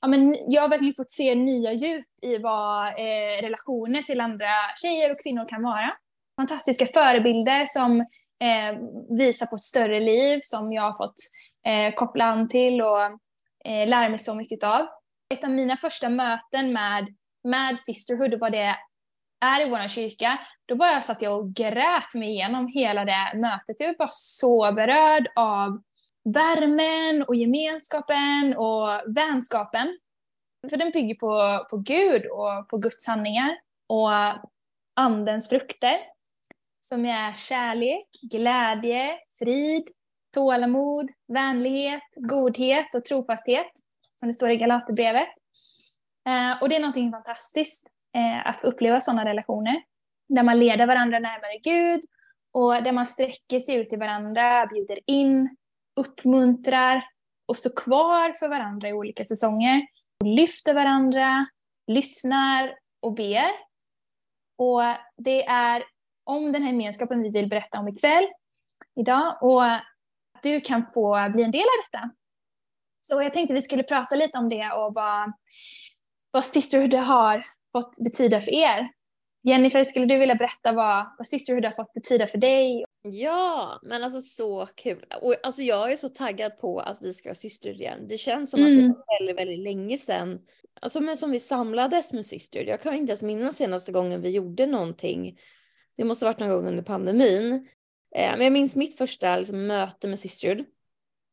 ja, 0.00 0.08
men 0.08 0.36
jag 0.48 0.62
har 0.62 0.68
verkligen 0.68 0.94
fått 0.94 1.10
se 1.10 1.34
nya 1.34 1.72
djup 1.72 2.06
i 2.22 2.38
vad 2.38 2.86
eh, 2.86 3.42
relationer 3.42 4.02
till 4.02 4.20
andra 4.20 4.50
tjejer 4.82 5.12
och 5.12 5.22
kvinnor 5.22 5.48
kan 5.48 5.62
vara. 5.62 5.92
Fantastiska 6.40 6.86
förebilder 6.86 7.66
som 7.66 8.00
eh, 8.40 8.78
visar 9.18 9.46
på 9.46 9.56
ett 9.56 9.62
större 9.62 10.00
liv 10.00 10.40
som 10.42 10.72
jag 10.72 10.82
har 10.82 10.96
fått 10.96 11.16
eh, 11.66 11.94
koppla 11.94 12.24
an 12.24 12.48
till 12.48 12.82
och 12.82 13.02
eh, 13.64 13.88
lära 13.88 14.08
mig 14.08 14.18
så 14.18 14.34
mycket 14.34 14.64
av 14.64 14.86
ett 15.34 15.44
av 15.44 15.50
mina 15.50 15.76
första 15.76 16.08
möten 16.08 16.72
med, 16.72 17.14
med 17.44 17.78
Sisterhood 17.78 18.34
och 18.34 18.40
vad 18.40 18.52
det 18.52 18.76
är 19.40 19.66
i 19.66 19.70
vår 19.70 19.88
kyrka, 19.88 20.38
då 20.66 20.76
bara 20.76 21.00
satt 21.00 21.22
jag 21.22 21.38
och 21.38 21.54
grät 21.54 22.14
mig 22.14 22.28
igenom 22.28 22.66
hela 22.66 23.04
det 23.04 23.32
mötet. 23.34 23.76
Jag 23.78 23.86
var 23.86 23.94
bara 23.94 24.08
så 24.12 24.72
berörd 24.72 25.28
av 25.36 25.82
värmen 26.24 27.22
och 27.22 27.34
gemenskapen 27.34 28.56
och 28.56 29.16
vänskapen. 29.16 29.98
För 30.70 30.76
den 30.76 30.90
bygger 30.90 31.14
på, 31.14 31.64
på 31.70 31.76
Gud 31.76 32.26
och 32.26 32.68
på 32.68 32.78
Guds 32.78 33.04
sanningar 33.04 33.58
och 33.86 34.10
andens 34.96 35.48
frukter. 35.48 35.96
Som 36.80 37.06
är 37.06 37.32
kärlek, 37.32 38.08
glädje, 38.30 39.18
frid, 39.38 39.88
tålamod, 40.38 41.10
vänlighet, 41.32 42.02
godhet 42.16 42.94
och 42.94 43.04
trofasthet 43.04 43.72
som 44.20 44.28
det 44.28 44.34
står 44.34 44.50
i 44.50 44.56
Galaterbrevet. 44.56 45.28
Eh, 46.28 46.62
och 46.62 46.68
det 46.68 46.76
är 46.76 46.80
någonting 46.80 47.10
fantastiskt 47.10 47.86
eh, 48.16 48.46
att 48.46 48.64
uppleva 48.64 49.00
sådana 49.00 49.24
relationer. 49.24 49.82
Där 50.28 50.42
man 50.42 50.58
leder 50.58 50.86
varandra 50.86 51.18
närmare 51.18 51.58
Gud 51.62 52.00
och 52.52 52.82
där 52.82 52.92
man 52.92 53.06
sträcker 53.06 53.60
sig 53.60 53.74
ut 53.74 53.90
till 53.90 53.98
varandra, 53.98 54.66
bjuder 54.66 54.98
in, 55.06 55.56
uppmuntrar 55.96 57.04
och 57.46 57.56
står 57.56 57.76
kvar 57.76 58.32
för 58.32 58.48
varandra 58.48 58.88
i 58.88 58.92
olika 58.92 59.24
säsonger. 59.24 59.86
Och 60.20 60.26
lyfter 60.26 60.74
varandra, 60.74 61.46
lyssnar 61.86 62.74
och 63.00 63.14
ber. 63.14 63.50
Och 64.58 64.82
det 65.16 65.46
är 65.46 65.82
om 66.24 66.52
den 66.52 66.62
här 66.62 66.70
gemenskapen 66.70 67.22
vi 67.22 67.30
vill 67.30 67.48
berätta 67.48 67.78
om 67.78 67.88
ikväll, 67.88 68.26
idag. 68.96 69.42
Och 69.42 69.62
du 70.42 70.60
kan 70.60 70.82
få 70.94 71.30
bli 71.34 71.42
en 71.42 71.50
del 71.50 71.60
av 71.60 71.84
detta. 71.92 72.10
Så 73.00 73.22
jag 73.22 73.34
tänkte 73.34 73.54
vi 73.54 73.62
skulle 73.62 73.82
prata 73.82 74.14
lite 74.16 74.38
om 74.38 74.48
det 74.48 74.70
och 74.72 74.94
vad, 74.94 75.32
vad 76.30 76.44
Sisterhood 76.44 76.94
har 76.94 77.46
fått 77.72 77.98
betyda 77.98 78.40
för 78.40 78.52
er. 78.54 78.88
Jennifer, 79.42 79.84
skulle 79.84 80.06
du 80.06 80.18
vilja 80.18 80.34
berätta 80.34 80.72
vad, 80.72 81.06
vad 81.18 81.26
Sisterhood 81.26 81.64
har 81.64 81.72
fått 81.72 81.92
betyda 81.94 82.26
för 82.26 82.38
dig? 82.38 82.84
Ja, 83.02 83.80
men 83.82 84.04
alltså 84.04 84.20
så 84.20 84.68
kul. 84.74 85.04
Och 85.22 85.34
alltså 85.42 85.62
jag 85.62 85.92
är 85.92 85.96
så 85.96 86.08
taggad 86.08 86.58
på 86.58 86.80
att 86.80 86.98
vi 87.02 87.12
ska 87.12 87.28
vara 87.28 87.34
syster 87.34 87.70
igen. 87.70 88.08
Det 88.08 88.18
känns 88.18 88.50
som 88.50 88.60
Mm. 88.60 88.72
att 88.72 88.76
det 88.82 88.88
var 88.98 89.18
väldigt, 89.18 89.36
väldigt 89.38 89.58
länge 89.58 89.98
sedan. 89.98 90.38
Alltså 90.80 91.00
men 91.00 91.16
som 91.16 91.30
vi 91.30 91.40
samlades 91.40 92.12
med 92.12 92.26
syster. 92.26 92.64
Jag 92.64 92.82
kan 92.82 92.94
inte 92.94 93.10
ens 93.10 93.22
minnas 93.22 93.56
senaste 93.56 93.92
gången 93.92 94.22
vi 94.22 94.30
gjorde 94.30 94.66
någonting. 94.66 95.38
Det 95.96 96.04
måste 96.04 96.26
ha 96.26 96.32
varit 96.32 96.40
någon 96.40 96.48
gång 96.48 96.66
under 96.66 96.82
pandemin. 96.82 97.68
Eh, 98.16 98.30
men 98.30 98.40
jag 98.40 98.52
minns 98.52 98.76
mitt 98.76 98.98
första 98.98 99.36
liksom, 99.36 99.66
möte 99.66 100.08
med 100.08 100.18
Sisterhood. 100.18 100.64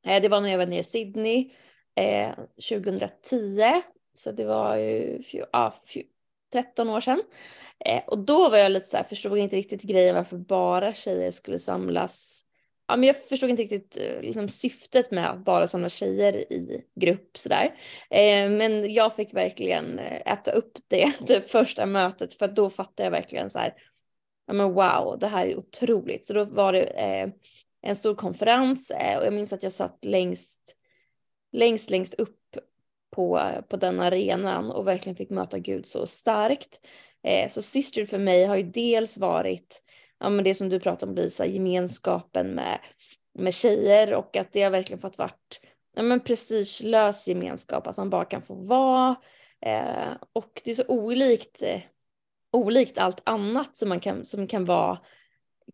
Eh, 0.08 0.22
det 0.22 0.30
var 0.30 0.42
när 0.42 0.50
jag 0.50 0.58
var 0.58 0.66
nere 0.66 0.80
i 0.80 0.84
Sydney 0.84 1.52
eh, 1.96 2.30
2010. 2.70 3.82
Så 4.16 4.32
det 4.32 4.46
var 4.46 4.76
ju 4.76 5.18
fj- 5.18 5.46
ja, 5.52 5.74
fj- 5.88 6.06
13 6.54 6.90
år 6.90 7.02
sedan. 7.02 7.24
Eh, 7.86 8.02
och 8.08 8.20
då 8.20 8.50
var 8.50 8.58
jag 8.58 8.72
lite 8.72 8.88
så 8.88 8.98
här, 8.98 9.04
förstod 9.04 9.38
inte 9.38 9.56
riktigt 9.56 9.82
grejen 9.82 10.16
varför 10.16 10.38
bara 10.38 10.94
tjejer 10.94 11.32
skulle 11.32 11.60
samlas. 11.60 12.42
Ja, 12.88 12.96
men 12.96 13.08
jag 13.08 13.24
förstod 13.24 13.50
inte 13.50 13.64
riktigt 13.64 13.98
eh, 13.98 14.22
liksom, 14.22 14.50
syftet 14.50 15.12
med 15.12 15.30
att 15.30 15.46
bara 15.46 15.68
samla 15.68 15.90
tjejer 15.90 16.54
i 16.54 16.82
grupp 16.96 17.38
sådär. 17.38 17.66
Eh, 18.10 18.50
men 18.50 18.94
jag 18.94 19.16
fick 19.16 19.34
verkligen 19.34 20.00
äta 20.00 20.52
upp 20.52 20.72
det, 20.88 21.14
det 21.28 21.52
första 21.52 21.86
mötet 21.86 22.34
för 22.34 22.48
då 22.48 22.70
fattade 22.70 23.04
jag 23.04 23.12
verkligen 23.12 23.50
så 23.50 23.60
här, 23.60 23.74
ja 24.48 24.54
men 24.54 24.74
wow, 24.74 25.18
det 25.20 25.28
här 25.28 25.48
är 25.48 25.58
otroligt. 25.58 26.26
Så 26.26 26.34
då 26.34 26.44
var 26.44 26.74
det 26.74 26.84
eh, 26.84 27.30
en 27.82 27.96
stor 27.96 28.16
konferens 28.16 28.92
eh, 28.92 29.18
och 29.18 29.26
jag 29.26 29.34
minns 29.34 29.54
att 29.54 29.64
jag 29.64 29.72
satt 29.72 29.98
längst, 30.02 30.76
längst, 31.52 31.90
längst 31.90 32.14
upp 32.14 32.40
på, 33.16 33.50
på 33.70 33.78
den 33.78 34.00
arenan 34.00 34.72
och 34.72 34.88
verkligen 34.88 35.16
fick 35.16 35.30
möta 35.30 35.60
Gud 35.60 35.88
så 35.88 36.08
starkt. 36.08 36.88
Eh, 37.24 37.50
så 37.50 37.62
Sister 37.62 38.06
för 38.06 38.20
mig 38.20 38.46
har 38.46 38.56
ju 38.56 38.64
dels 38.64 39.18
varit 39.18 39.82
ja, 40.20 40.30
men 40.30 40.44
det 40.44 40.56
som 40.56 40.70
du 40.70 40.80
pratade 40.80 41.10
om 41.10 41.16
Lisa, 41.16 41.46
gemenskapen 41.46 42.48
med, 42.48 42.80
med 43.34 43.54
tjejer 43.54 44.14
och 44.14 44.38
att 44.38 44.52
det 44.52 44.62
har 44.62 44.72
verkligen 44.72 45.02
fått 45.02 45.18
varit 45.18 45.62
ja, 45.96 46.02
men 46.02 46.20
prestigelös 46.20 47.28
gemenskap, 47.28 47.88
att 47.88 47.98
man 47.98 48.10
bara 48.10 48.26
kan 48.26 48.42
få 48.42 48.54
vara. 48.54 49.16
Eh, 49.62 50.14
och 50.34 50.62
det 50.66 50.72
är 50.72 50.76
så 50.76 50.88
olikt, 50.88 51.62
eh, 51.62 51.82
olikt 52.56 52.98
allt 52.98 53.22
annat 53.24 53.78
som, 53.78 53.90
man 53.90 54.00
kan, 54.00 54.26
som 54.26 54.48
kan 54.48 54.66
vara 54.66 55.00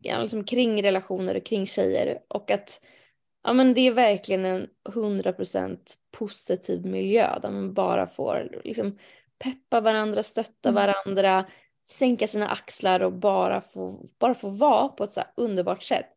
liksom 0.04 0.44
kring 0.44 0.84
relationer 0.84 1.36
och 1.36 1.46
kring 1.46 1.66
tjejer 1.66 2.20
och 2.28 2.52
att 2.52 2.82
ja 3.44 3.54
men 3.54 3.74
det 3.74 3.82
är 3.82 3.92
verkligen 3.92 4.46
en 4.46 4.68
100% 4.90 5.78
positiv 6.12 6.86
miljö 6.86 7.40
där 7.42 7.50
man 7.50 7.74
bara 7.74 8.08
får 8.08 8.62
liksom 8.64 8.98
peppa 9.44 9.82
varandra, 9.82 10.24
stötta 10.24 10.72
varandra, 10.72 11.46
sänka 11.88 12.28
sina 12.28 12.48
axlar 12.48 13.00
och 13.00 13.14
bara 13.14 13.62
få, 13.62 14.06
bara 14.20 14.34
få 14.34 14.50
vara 14.50 14.88
på 14.88 15.04
ett 15.04 15.12
så 15.12 15.22
underbart 15.38 15.84
sätt. 15.84 16.10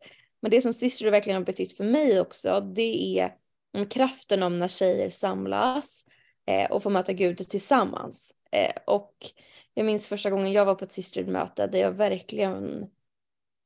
Men 0.42 0.50
det 0.50 0.61
som 0.61 0.75
Sisterhood 0.75 1.12
verkligen 1.12 1.37
har 1.37 1.44
betytt 1.44 1.76
för 1.76 1.85
mig 1.85 2.21
också, 2.21 2.61
det 2.61 3.18
är 3.18 3.35
om 3.78 3.87
kraften 3.87 4.42
om 4.42 4.59
när 4.59 4.68
tjejer 4.68 5.11
samlas 5.11 6.04
eh, 6.47 6.71
och 6.71 6.83
får 6.83 6.90
möta 6.90 7.12
Gud 7.12 7.49
tillsammans. 7.49 8.35
Eh, 8.52 8.83
och 8.87 9.14
jag 9.75 9.87
minns 9.87 10.09
första 10.09 10.31
gången 10.31 10.52
jag 10.52 10.64
var 10.64 10.75
på 10.75 10.85
ett 10.85 10.93
Sisterhood-möte 10.93 11.66
där 11.66 11.78
jag 11.78 11.93
verkligen 11.93 12.87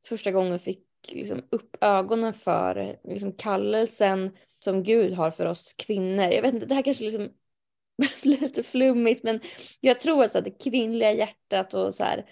första 0.04 0.30
gången 0.30 0.58
fick 0.58 0.84
liksom 1.08 1.42
upp 1.50 1.76
ögonen 1.80 2.34
för 2.34 2.98
liksom 3.04 3.32
kallelsen 3.32 4.36
som 4.64 4.82
Gud 4.82 5.14
har 5.14 5.30
för 5.30 5.46
oss 5.46 5.72
kvinnor. 5.72 6.24
Jag 6.24 6.42
vet 6.42 6.54
inte, 6.54 6.66
det 6.66 6.74
här 6.74 6.82
kanske 6.82 7.04
liksom 7.04 7.28
blir 8.22 8.40
lite 8.40 8.62
flummigt 8.62 9.22
men 9.22 9.40
jag 9.80 10.00
tror 10.00 10.22
alltså 10.22 10.38
att 10.38 10.44
det 10.44 10.64
kvinnliga 10.64 11.12
hjärtat 11.12 11.74
och 11.74 11.94
så 11.94 12.04
här 12.04 12.26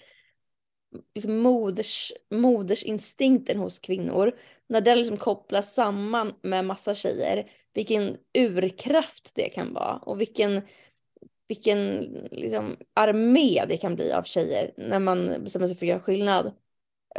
liksom 1.15 1.37
moders, 1.37 2.13
modersinstinkten 2.31 3.57
hos 3.57 3.79
kvinnor, 3.79 4.39
när 4.69 4.81
den 4.81 4.97
liksom 4.97 5.17
kopplas 5.17 5.73
samman 5.73 6.33
med 6.41 6.65
massa 6.65 6.95
tjejer, 6.95 7.51
vilken 7.73 8.17
urkraft 8.37 9.31
det 9.35 9.49
kan 9.49 9.73
vara 9.73 9.97
och 9.97 10.21
vilken, 10.21 10.61
vilken 11.47 11.99
liksom 12.31 12.77
armé 12.93 13.65
det 13.67 13.77
kan 13.77 13.95
bli 13.95 14.11
av 14.11 14.23
tjejer 14.23 14.73
när 14.77 14.99
man 14.99 15.43
bestämmer 15.43 15.67
sig 15.67 15.75
för 15.75 15.85
att 15.85 15.89
göra 15.89 15.99
skillnad. 15.99 16.51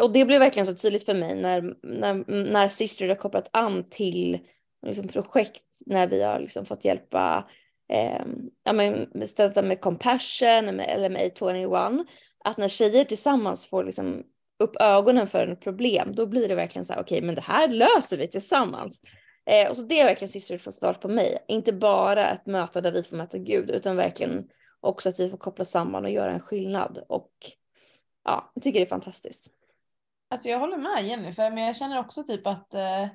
Och 0.01 0.13
det 0.13 0.25
blev 0.25 0.41
verkligen 0.41 0.67
så 0.67 0.75
tydligt 0.75 1.05
för 1.05 1.15
mig 1.15 1.35
när, 1.35 1.75
när, 1.83 2.25
när 2.51 2.69
Sister 2.69 3.09
har 3.09 3.15
kopplat 3.15 3.49
an 3.53 3.85
till 3.91 4.39
liksom, 4.87 5.09
projekt 5.09 5.65
när 5.87 6.07
vi 6.07 6.23
har 6.23 6.41
liksom, 6.41 6.65
fått 6.65 6.85
hjälpa 6.85 7.49
eh, 7.93 8.23
ja, 8.65 8.73
men, 8.73 9.27
stötta 9.27 9.63
med 9.63 9.81
compassion 9.81 10.77
med, 10.77 10.87
eller 10.89 11.11
med 11.11 11.33
A21 11.33 12.05
att 12.45 12.57
när 12.57 12.69
tjejer 12.69 13.05
tillsammans 13.05 13.67
får 13.67 13.85
liksom 13.85 14.23
upp 14.63 14.77
ögonen 14.81 15.27
för 15.27 15.47
ett 15.47 15.61
problem, 15.61 16.15
då 16.15 16.27
blir 16.27 16.49
det 16.49 16.55
verkligen 16.55 16.85
så 16.85 16.93
här, 16.93 17.01
okej, 17.01 17.17
okay, 17.17 17.27
men 17.27 17.35
det 17.35 17.41
här 17.41 17.69
löser 17.69 18.19
vi 18.19 18.29
tillsammans. 18.29 19.01
Eh, 19.49 19.71
och 19.71 19.77
så 19.77 19.83
det 19.83 20.01
är 20.01 20.05
verkligen 20.05 20.29
Sisterhood 20.29 20.61
från 20.61 20.73
start 20.73 21.01
på 21.01 21.09
mig. 21.09 21.39
Inte 21.49 21.73
bara 21.73 22.31
ett 22.31 22.47
möte 22.47 22.81
där 22.81 22.93
vi 22.93 23.03
får 23.03 23.17
möta 23.17 23.39
Gud, 23.39 23.71
utan 23.71 23.97
verkligen 23.97 24.49
också 24.81 25.09
att 25.09 25.21
vi 25.21 25.31
får 25.31 25.39
koppla 25.39 25.65
samman 25.65 26.05
och 26.05 26.11
göra 26.11 26.33
en 26.33 26.41
skillnad. 26.41 27.05
Och 27.09 27.33
ja, 28.25 28.51
jag 28.55 28.63
tycker 28.63 28.81
det 28.81 28.87
är 28.87 28.89
fantastiskt. 28.89 29.51
Alltså 30.31 30.49
jag 30.49 30.59
håller 30.59 30.77
med 30.77 31.07
Jennifer, 31.07 31.51
men 31.51 31.65
jag 31.65 31.77
känner 31.77 31.99
också 31.99 32.25
typ 32.25 32.47
att 32.47 32.75
eh, 32.75 33.07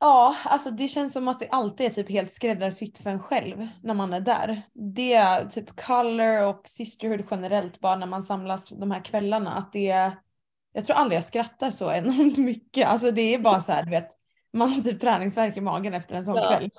ja, 0.00 0.36
alltså 0.44 0.70
det 0.70 0.88
känns 0.88 1.12
som 1.12 1.28
att 1.28 1.38
det 1.38 1.48
alltid 1.48 1.86
är 1.86 1.90
typ 1.90 2.10
helt 2.10 2.32
skräddarsytt 2.32 2.98
för 2.98 3.10
en 3.10 3.22
själv 3.22 3.68
när 3.82 3.94
man 3.94 4.12
är 4.12 4.20
där. 4.20 4.62
Det 4.72 5.12
är 5.12 5.44
typ 5.44 5.80
color 5.80 6.42
och 6.42 6.68
sisterhood 6.68 7.24
generellt 7.30 7.80
bara 7.80 7.96
när 7.96 8.06
man 8.06 8.22
samlas 8.22 8.68
de 8.68 8.90
här 8.90 9.04
kvällarna 9.04 9.52
att 9.52 9.72
det 9.72 9.90
är, 9.90 10.18
jag 10.72 10.84
tror 10.84 10.96
aldrig 10.96 11.16
jag 11.16 11.24
skrattar 11.24 11.70
så 11.70 11.92
enormt 11.92 12.38
mycket. 12.38 12.88
Alltså 12.88 13.10
det 13.10 13.34
är 13.34 13.38
bara 13.38 13.60
så 13.60 13.72
här, 13.72 13.82
du 13.82 13.90
vet, 13.90 14.21
man 14.52 14.70
har 14.72 14.82
typ 14.82 15.00
träningsvärk 15.00 15.56
i 15.56 15.60
magen 15.60 15.94
efter 15.94 16.14
en 16.14 16.24
sån 16.24 16.34
Ja. 16.36 16.48
kväll. 16.48 16.70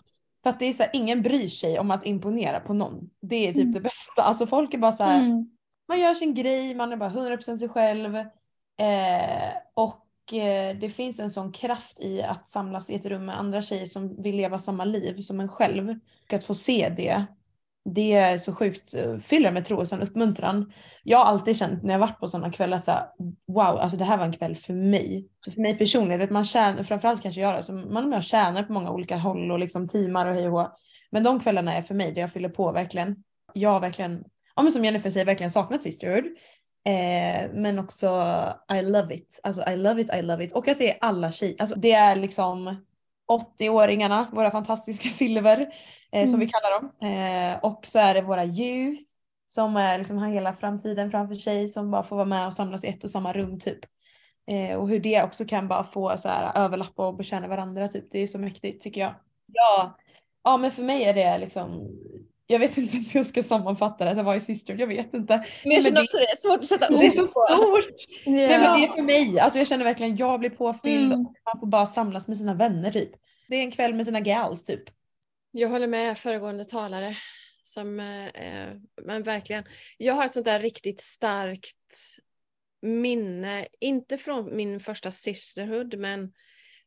För 0.44 0.50
att 0.50 0.60
det 0.60 0.65
är 0.65 0.74
så 0.74 0.84
här, 0.84 0.89
ingen 0.94 1.22
bryr 1.22 1.48
sig 1.48 1.80
om 1.80 1.92
att 1.92 2.06
imponera 2.06 2.60
på 2.60 2.74
någon. 2.74 3.10
Det 3.22 3.48
är 3.48 3.53
typ 3.53 3.74
det 3.74 3.82
bästa. 3.82 4.24
Alltså 4.24 4.48
folk 4.48 4.74
är 4.74 4.77
bara 4.77 4.92
så 4.92 5.03
här, 5.03 5.20
Mm. 5.20 5.50
man 5.88 6.00
gör 6.00 6.13
sin 6.13 6.34
grej, 6.34 6.75
man 6.75 6.92
är 6.94 6.98
bara 6.98 7.10
100% 7.10 7.60
sig 7.60 7.70
själv. 7.70 8.15
Eh, 8.77 9.53
och 9.74 10.34
eh, 10.34 10.77
det 10.77 10.89
finns 10.89 11.20
en 11.20 11.30
sån 11.30 11.51
kraft 11.51 12.00
i 12.00 12.22
att 12.22 12.50
samlas 12.50 12.89
i 12.89 12.96
ett 12.96 13.06
rum 13.06 13.25
med 13.25 13.39
andra 13.39 13.62
tjejer 13.62 13.86
som 13.86 14.22
vill 14.24 14.36
leva 14.36 14.60
samma 14.60 14.86
liv 14.86 15.22
som 15.22 15.39
en 15.39 15.50
själv. 15.50 16.00
Och 16.27 16.34
att 16.34 16.44
få 16.46 16.53
se 16.56 16.93
det, 16.97 17.24
det 17.86 18.13
är 18.13 18.38
så 18.38 18.54
sjukt, 18.54 18.93
eh, 18.93 19.17
fyller 19.17 19.52
med 19.52 19.65
tro 19.65 19.78
och 19.78 19.88
sån 19.88 20.02
uppmuntran. 20.02 20.74
Jag 21.04 21.17
har 21.17 21.26
alltid 21.26 21.58
känt 21.58 21.84
när 21.84 21.93
jag 21.93 22.00
varit 22.00 22.19
på 22.19 22.28
sådana 22.28 22.52
kvällar 22.52 22.78
att 22.78 22.86
så 22.86 22.91
här, 22.91 23.06
wow, 23.48 23.80
alltså 23.80 23.98
det 23.98 24.06
här 24.06 24.17
var 24.17 24.26
en 24.26 24.34
kväll 24.34 24.56
för 24.56 24.74
mig. 24.74 25.28
Så 25.46 25.52
för 25.52 25.62
mig 25.62 25.78
personligen, 25.78 26.19
vet, 26.19 26.30
man 26.30 26.46
tjänar, 26.46 26.84
framförallt 26.84 27.22
kanske 27.22 27.41
jag 27.41 27.56
då, 27.56 27.63
så 27.63 27.74
man 27.74 28.04
är 28.04 28.08
med 28.08 28.17
och 28.17 28.24
tjänar 28.24 28.63
på 28.63 28.74
många 28.74 28.91
olika 28.91 29.17
håll 29.17 29.52
och 29.52 29.60
liksom 29.60 29.88
teamar 29.88 30.26
och 30.26 30.34
hej 30.34 30.48
och 30.48 30.54
hå. 30.54 30.72
Men 31.12 31.24
de 31.24 31.39
kvällarna 31.39 31.74
är 31.74 31.82
för 31.82 31.96
mig 31.96 32.12
det 32.12 32.22
jag 32.22 32.32
fyller 32.32 32.50
på 32.50 32.72
verkligen. 32.72 33.15
Jag 33.54 33.69
har 33.69 33.80
verkligen, 33.80 34.24
ja 34.56 34.63
men 34.63 34.72
som 34.72 34.86
Jennifer 34.86 35.10
säger, 35.10 35.26
verkligen 35.26 35.52
saknat 35.52 35.82
Sisterhood. 35.82 36.26
Eh, 36.86 37.52
men 37.54 37.80
också 37.80 38.08
I 38.74 38.82
love 38.82 39.15
it. 39.15 39.39
Alltså 39.43 39.69
I 39.69 39.78
love 39.78 40.02
it, 40.02 40.13
I 40.13 40.22
love 40.22 40.43
it. 40.43 40.54
Och 40.54 40.67
att 40.67 40.78
det 40.78 40.91
är 40.91 40.98
alla 41.02 41.32
tjejer. 41.32 41.56
Alltså 41.60 41.76
det 41.76 41.91
är 41.91 42.15
liksom 42.15 42.86
80-åringarna, 43.60 44.26
våra 44.32 44.52
fantastiska 44.52 45.10
silver 45.10 45.67
eh, 46.13 46.28
som 46.28 46.39
vi 46.39 46.47
kallar 46.47 46.82
dem. 46.82 47.10
Eh, 47.10 47.58
och 47.63 47.86
så 47.86 47.99
är 47.99 48.13
det 48.13 48.21
våra 48.21 48.45
youth 48.45 49.02
som 49.47 49.76
är, 49.76 49.97
liksom, 49.97 50.17
har 50.17 50.28
hela 50.30 50.54
framtiden 50.56 51.12
framför 51.12 51.36
sig 51.36 51.69
som 51.69 51.91
bara 51.91 52.04
får 52.04 52.15
vara 52.15 52.26
med 52.26 52.47
och 52.47 52.54
samlas 52.54 52.84
i 52.84 52.88
ett 52.88 53.04
och 53.04 53.10
samma 53.10 53.34
rum 53.34 53.60
typ. 53.60 53.80
Eh, 54.52 54.76
och 54.78 54.89
hur 54.89 54.99
det 54.99 55.23
också 55.23 55.45
kan 55.45 55.67
bara 55.67 55.84
få 55.84 56.17
så 56.17 56.28
här, 56.30 56.52
överlappa 56.65 57.08
och 57.08 57.15
betjäna 57.15 57.47
varandra 57.47 57.88
typ. 57.88 58.06
Det 58.12 58.19
är 58.19 58.28
så 58.28 58.38
mäktigt 58.39 58.84
tycker 58.84 59.02
jag. 59.02 59.13
Ja, 59.54 59.97
ja 60.43 60.58
men 60.58 60.71
för 60.71 60.84
mig 60.84 61.04
är 61.04 61.13
det 61.13 61.38
liksom 61.38 61.89
jag 62.47 62.60
vet 62.60 62.78
inte 62.78 62.97
hur 62.97 63.17
jag 63.19 63.26
ska 63.26 63.43
sammanfatta 63.43 64.06
det, 64.13 64.23
vad 64.23 64.36
är 64.36 64.39
syster? 64.39 64.76
Jag 64.80 64.88
vet 64.88 65.13
inte. 65.13 65.45
Men 65.63 65.71
jag 65.73 65.84
känner 65.84 65.95
det- 65.95 66.04
också 66.04 66.17
det 66.17 66.23
är 66.23 66.36
svårt 66.36 66.60
att 66.60 66.65
sätta 66.65 66.88
Det 66.89 67.06
är 67.06 67.10
ord 67.21 67.30
så 67.30 67.45
på. 67.47 67.56
stort! 67.56 67.95
Nej 68.26 68.60
men 68.60 68.80
det 68.80 68.86
är 68.88 68.95
för 68.95 69.02
mig. 69.02 69.39
Alltså 69.39 69.60
jag 69.60 69.67
känner 69.67 69.84
verkligen 69.86 70.15
jag 70.15 70.39
blir 70.39 70.49
påfylld 70.49 71.13
Mm. 71.13 71.26
och 71.26 71.34
man 71.54 71.60
får 71.60 71.67
bara 71.67 71.86
samlas 71.86 72.28
med 72.28 72.38
sina 72.38 72.54
vänner 72.54 72.91
typ. 72.91 73.10
Det 73.49 73.56
är 73.56 73.62
en 73.63 73.71
kväll 73.71 73.93
med 73.93 74.06
sina 74.06 74.19
gals 74.19 74.63
typ. 74.63 74.84
Jag 75.56 75.70
håller 75.70 75.88
med 75.88 76.18
föregående 76.18 76.66
talare. 76.66 77.18
Som, 77.62 78.00
eh, 78.00 78.70
men 79.02 79.24
verkligen. 79.24 79.63
Jag 79.98 80.13
har 80.13 80.26
ett 80.26 80.34
sånt 80.34 80.46
där 80.46 80.60
riktigt 80.60 81.02
starkt 81.02 82.20
minne, 82.82 83.68
inte 83.80 84.18
från 84.18 84.56
min 84.56 84.80
första 84.80 85.12
sisterhood, 85.12 85.98
men 85.98 86.34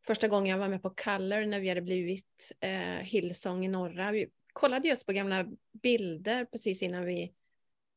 första 0.07 0.29
gången 0.29 0.51
jag 0.51 0.59
var 0.59 0.69
med 0.69 0.83
på 0.83 0.91
Color 0.91 1.47
när 1.47 1.61
vi 1.61 1.69
hade 1.69 1.83
blivit 1.83 2.53
eh, 2.61 2.99
Hillsong 3.03 3.65
i 3.65 3.69
norra. 3.69 4.11
Vi 4.11 4.29
kollade 4.53 4.89
just 4.89 5.07
på 5.07 5.13
gamla 5.13 5.47
bilder 5.83 6.45
precis 6.45 6.83
innan 6.83 7.05
vi 7.05 7.35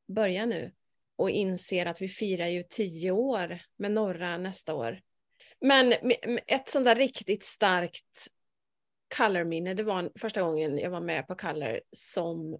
börjar 0.08 0.46
nu 0.46 0.72
och 1.16 1.30
inser 1.30 1.86
att 1.86 2.02
vi 2.02 2.08
firar 2.08 2.48
ju 2.48 2.64
tio 2.64 3.12
år 3.12 3.60
med 3.78 3.92
norra 3.92 4.38
nästa 4.38 4.74
år. 4.74 5.02
Men 5.62 5.94
ett 6.48 6.70
sånt 6.70 6.86
där 6.86 6.96
riktigt 6.96 7.44
starkt 7.44 8.28
Color-minne, 9.18 9.74
det 9.74 9.84
var 9.84 10.12
första 10.20 10.42
gången 10.42 10.78
jag 10.78 10.90
var 10.90 11.02
med 11.02 11.28
på 11.28 11.36
Color 11.36 11.82
som 11.92 12.58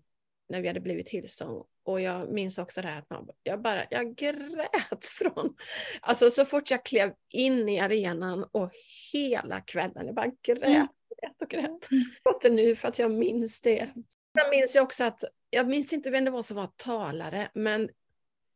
när 0.50 0.62
vi 0.62 0.68
hade 0.68 0.80
blivit 0.80 1.10
Hillsong. 1.10 1.64
Och 1.84 2.02
jag 2.02 2.32
minns 2.32 2.58
också 2.58 2.82
det 2.82 2.88
här 2.88 3.00
att 3.00 3.10
man, 3.10 3.30
jag 3.44 3.62
bara, 3.62 3.86
jag 3.90 4.16
grät 4.16 5.06
från, 5.06 5.56
alltså 6.02 6.30
så 6.30 6.46
fort 6.46 6.72
jag 6.72 6.86
klev 6.86 7.14
in 7.30 7.70
i 7.70 7.80
arenan 7.80 8.44
och 8.52 8.72
hela 9.14 9.62
kvällen, 9.62 10.06
jag 10.06 10.16
bara 10.16 10.32
grät, 10.44 10.90
grät 11.22 11.42
och 11.42 11.50
grät. 11.50 11.88
Jag 11.90 12.34
gråter 12.34 12.50
nu 12.50 12.76
för 12.76 12.88
att 12.88 13.00
jag 13.00 13.12
minns 13.12 13.62
det. 13.62 13.90
Jag 14.34 14.50
minns 14.50 14.76
ju 14.76 14.80
också 14.80 15.04
att, 15.04 15.24
jag 15.50 15.68
minns 15.68 15.94
inte 15.94 16.10
vem 16.10 16.26
det 16.26 16.32
var 16.32 16.44
som 16.44 16.58
var 16.58 16.70
talare, 16.76 17.52
men 17.54 17.90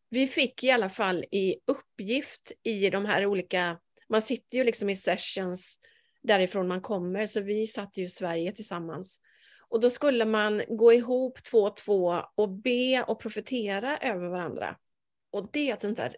vi 0.09 0.27
fick 0.27 0.63
i 0.63 0.71
alla 0.71 0.89
fall 0.89 1.25
i 1.31 1.55
uppgift 1.67 2.51
i 2.63 2.89
de 2.89 3.05
här 3.05 3.25
olika, 3.25 3.79
man 4.09 4.21
sitter 4.21 4.57
ju 4.57 4.63
liksom 4.63 4.89
i 4.89 4.95
sessions 4.95 5.79
därifrån 6.23 6.67
man 6.67 6.81
kommer, 6.81 7.27
så 7.27 7.41
vi 7.41 7.67
satt 7.67 7.97
ju 7.97 8.03
i 8.03 8.07
Sverige 8.07 8.51
tillsammans. 8.51 9.21
Och 9.71 9.79
då 9.81 9.89
skulle 9.89 10.25
man 10.25 10.63
gå 10.67 10.93
ihop 10.93 11.43
två 11.43 11.57
och 11.57 11.77
två 11.77 12.23
och 12.35 12.49
be 12.49 13.03
och 13.07 13.19
profetera 13.19 13.97
över 13.97 14.27
varandra. 14.27 14.77
Och 15.31 15.49
det 15.51 15.69
är 15.69 15.73
ett 15.73 15.81
sånt 15.81 15.97
där 15.97 16.15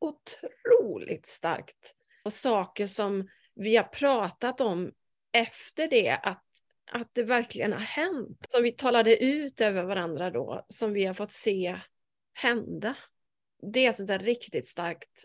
otroligt 0.00 1.26
starkt. 1.26 1.94
Och 2.24 2.32
saker 2.32 2.86
som 2.86 3.28
vi 3.54 3.76
har 3.76 3.84
pratat 3.84 4.60
om 4.60 4.92
efter 5.32 5.88
det, 5.88 6.10
att, 6.22 6.44
att 6.92 7.08
det 7.12 7.22
verkligen 7.22 7.72
har 7.72 7.80
hänt. 7.80 8.46
Som 8.48 8.62
vi 8.62 8.72
talade 8.72 9.24
ut 9.24 9.60
över 9.60 9.82
varandra 9.82 10.30
då, 10.30 10.66
som 10.68 10.92
vi 10.92 11.04
har 11.04 11.14
fått 11.14 11.32
se 11.32 11.80
hända. 12.32 12.96
Det 13.72 13.86
är 13.86 13.92
sånt 13.92 14.08
där 14.08 14.18
riktigt 14.18 14.68
starkt. 14.68 15.24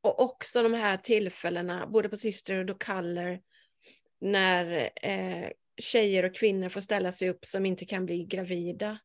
Och 0.00 0.20
också 0.20 0.62
de 0.62 0.74
här 0.74 0.96
tillfällena, 0.96 1.86
både 1.86 2.08
på 2.08 2.16
Sisterhood 2.16 2.70
och 2.70 2.82
Color, 2.82 3.40
när 4.20 4.90
eh, 5.02 5.50
tjejer 5.76 6.24
och 6.24 6.34
kvinnor 6.34 6.68
får 6.68 6.80
ställa 6.80 7.12
sig 7.12 7.28
upp 7.28 7.44
som 7.44 7.66
inte 7.66 7.84
kan 7.84 8.06
bli 8.06 8.24
gravida. 8.24 8.98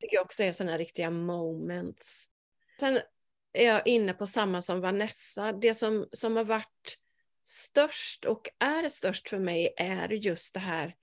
tycker 0.00 0.16
jag 0.16 0.24
också 0.24 0.42
är 0.42 0.52
sådana 0.52 0.78
riktiga 0.78 1.10
moments. 1.10 2.28
Sen 2.80 3.00
är 3.52 3.66
jag 3.66 3.86
inne 3.86 4.12
på 4.12 4.26
samma 4.26 4.62
som 4.62 4.80
Vanessa. 4.80 5.52
Det 5.52 5.74
som, 5.74 6.08
som 6.12 6.36
har 6.36 6.44
varit 6.44 6.98
störst 7.44 8.24
och 8.24 8.48
är 8.58 8.88
störst 8.88 9.28
för 9.28 9.38
mig 9.38 9.74
är 9.76 10.08
just 10.08 10.54
det 10.54 10.60
här 10.60 10.94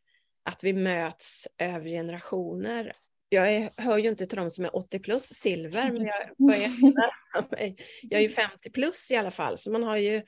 att 0.44 0.64
vi 0.64 0.74
möts 0.74 1.48
över 1.58 1.90
generationer. 1.90 2.96
Jag 3.30 3.54
är, 3.54 3.72
hör 3.78 3.98
ju 3.98 4.10
inte 4.10 4.26
till 4.26 4.38
de 4.38 4.50
som 4.50 4.66
är 4.66 4.76
80 4.76 5.00
plus 5.00 5.24
silver, 5.24 5.92
men 5.92 6.06
jag 6.06 6.16
börjar 6.38 7.52
mig. 7.52 7.76
Jag 8.02 8.20
är 8.20 8.24
ju 8.24 8.30
50 8.30 8.70
plus 8.70 9.12
i 9.12 9.16
alla 9.16 9.32
fall, 9.32 9.58
så 9.58 9.72
man 9.72 9.84
har 9.84 9.98
ju 9.98 10.22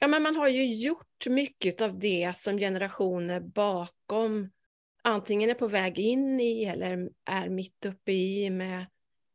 ja, 0.00 0.08
men 0.08 0.22
man 0.22 0.36
har 0.36 0.48
ju 0.48 0.74
gjort 0.74 1.26
mycket 1.26 1.80
av 1.80 1.98
det 1.98 2.32
som 2.36 2.58
generationer 2.58 3.40
bakom 3.40 4.50
antingen 5.02 5.50
är 5.50 5.54
på 5.54 5.68
väg 5.68 5.98
in 5.98 6.40
i 6.40 6.64
eller 6.64 7.10
är 7.24 7.48
mitt 7.48 7.86
uppe 7.86 8.12
i 8.12 8.50
med, 8.50 8.86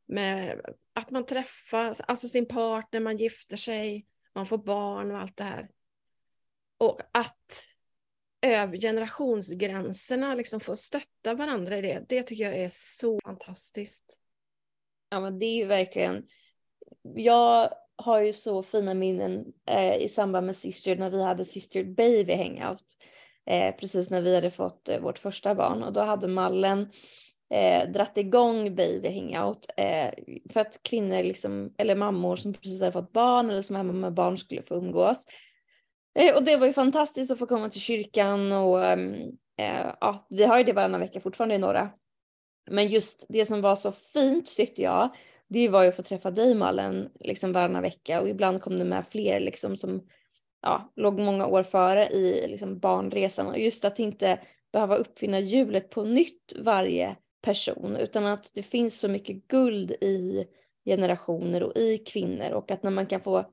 med 0.07 0.61
att 0.93 1.11
man 1.11 1.25
träffar 1.25 1.95
alltså 2.07 2.27
sin 2.27 2.47
partner, 2.47 2.99
man 2.99 3.17
gifter 3.17 3.57
sig, 3.57 4.05
man 4.35 4.45
får 4.45 4.57
barn 4.57 5.11
och 5.11 5.17
allt 5.17 5.37
det 5.37 5.43
här. 5.43 5.69
Och 6.77 7.01
att 7.11 7.69
över 8.47 8.77
generationsgränserna 8.77 10.35
liksom 10.35 10.59
få 10.59 10.75
stötta 10.75 11.33
varandra 11.33 11.77
i 11.77 11.81
det, 11.81 12.05
det 12.09 12.23
tycker 12.23 12.43
jag 12.43 12.57
är 12.57 12.69
så 12.73 13.19
fantastiskt. 13.25 14.03
Ja 15.09 15.19
men 15.19 15.39
det 15.39 15.45
är 15.45 15.55
ju 15.55 15.65
verkligen. 15.65 16.23
Jag 17.15 17.73
har 17.95 18.21
ju 18.21 18.33
så 18.33 18.63
fina 18.63 18.93
minnen 18.93 19.45
eh, 19.69 19.95
i 19.95 20.09
samband 20.09 20.45
med 20.45 20.55
Sister 20.55 20.95
när 20.95 21.09
vi 21.09 21.23
hade 21.23 21.45
Sister 21.45 21.83
Baby 21.83 22.33
Hangout. 22.33 22.83
Eh, 23.49 23.75
precis 23.75 24.09
när 24.09 24.21
vi 24.21 24.35
hade 24.35 24.51
fått 24.51 24.89
eh, 24.89 24.99
vårt 24.99 25.17
första 25.17 25.55
barn 25.55 25.83
och 25.83 25.93
då 25.93 26.01
hade 26.01 26.27
Mallen 26.27 26.89
eh, 27.53 27.89
dratt 27.89 28.17
igång 28.17 28.75
Baby 28.75 29.09
Hangout 29.09 29.65
eh, 29.77 30.09
för 30.49 30.59
att 30.59 30.83
kvinnor 30.83 31.23
liksom, 31.23 31.73
eller 31.77 31.95
mammor 31.95 32.35
som 32.35 32.53
precis 32.53 32.79
hade 32.79 32.91
fått 32.91 33.11
barn 33.11 33.49
eller 33.49 33.61
som 33.61 33.75
är 33.75 33.79
hemma 33.79 33.93
med 33.93 34.13
barn 34.13 34.37
skulle 34.37 34.61
få 34.61 34.75
umgås. 34.75 35.25
Eh, 36.17 36.35
och 36.35 36.43
det 36.43 36.57
var 36.57 36.67
ju 36.67 36.73
fantastiskt 36.73 37.31
att 37.31 37.39
få 37.39 37.45
komma 37.45 37.69
till 37.69 37.81
kyrkan 37.81 38.51
och 38.51 38.85
ehm, 38.85 39.13
eh, 39.57 39.93
ja, 40.01 40.27
vi 40.29 40.43
har 40.43 40.57
ju 40.57 40.63
det 40.63 40.73
varannan 40.73 40.99
vecka 40.99 41.21
fortfarande 41.21 41.55
i 41.55 41.57
norra. 41.57 41.89
Men 42.71 42.87
just 42.87 43.25
det 43.29 43.45
som 43.45 43.61
var 43.61 43.75
så 43.75 43.91
fint 43.91 44.55
tyckte 44.55 44.81
jag, 44.81 45.09
det 45.47 45.69
var 45.69 45.83
ju 45.83 45.89
att 45.89 45.95
få 45.95 46.03
träffa 46.03 46.31
dig 46.31 46.55
Malin 46.55 47.09
liksom 47.19 47.53
varannan 47.53 47.81
vecka. 47.81 48.21
Och 48.21 48.29
ibland 48.29 48.61
kom 48.61 48.79
det 48.79 48.85
med 48.85 49.07
fler 49.07 49.39
liksom 49.39 49.75
som 49.75 50.01
ja, 50.61 50.93
låg 50.95 51.19
många 51.19 51.47
år 51.47 51.63
före 51.63 52.07
i 52.07 52.47
liksom 52.47 52.79
barnresan. 52.79 53.47
Och 53.47 53.59
just 53.59 53.85
att 53.85 53.99
inte 53.99 54.39
behöva 54.73 54.95
uppfinna 54.95 55.39
hjulet 55.39 55.89
på 55.89 56.03
nytt 56.03 56.53
varje 56.59 57.15
person 57.41 57.95
utan 57.95 58.25
att 58.25 58.51
det 58.55 58.63
finns 58.63 58.99
så 58.99 59.07
mycket 59.07 59.47
guld 59.47 59.91
i 59.91 60.45
generationer 60.85 61.63
och 61.63 61.77
i 61.77 61.97
kvinnor. 61.97 62.51
Och 62.51 62.71
att 62.71 62.83
när 62.83 62.91
man 62.91 63.05
kan 63.05 63.21
få 63.21 63.45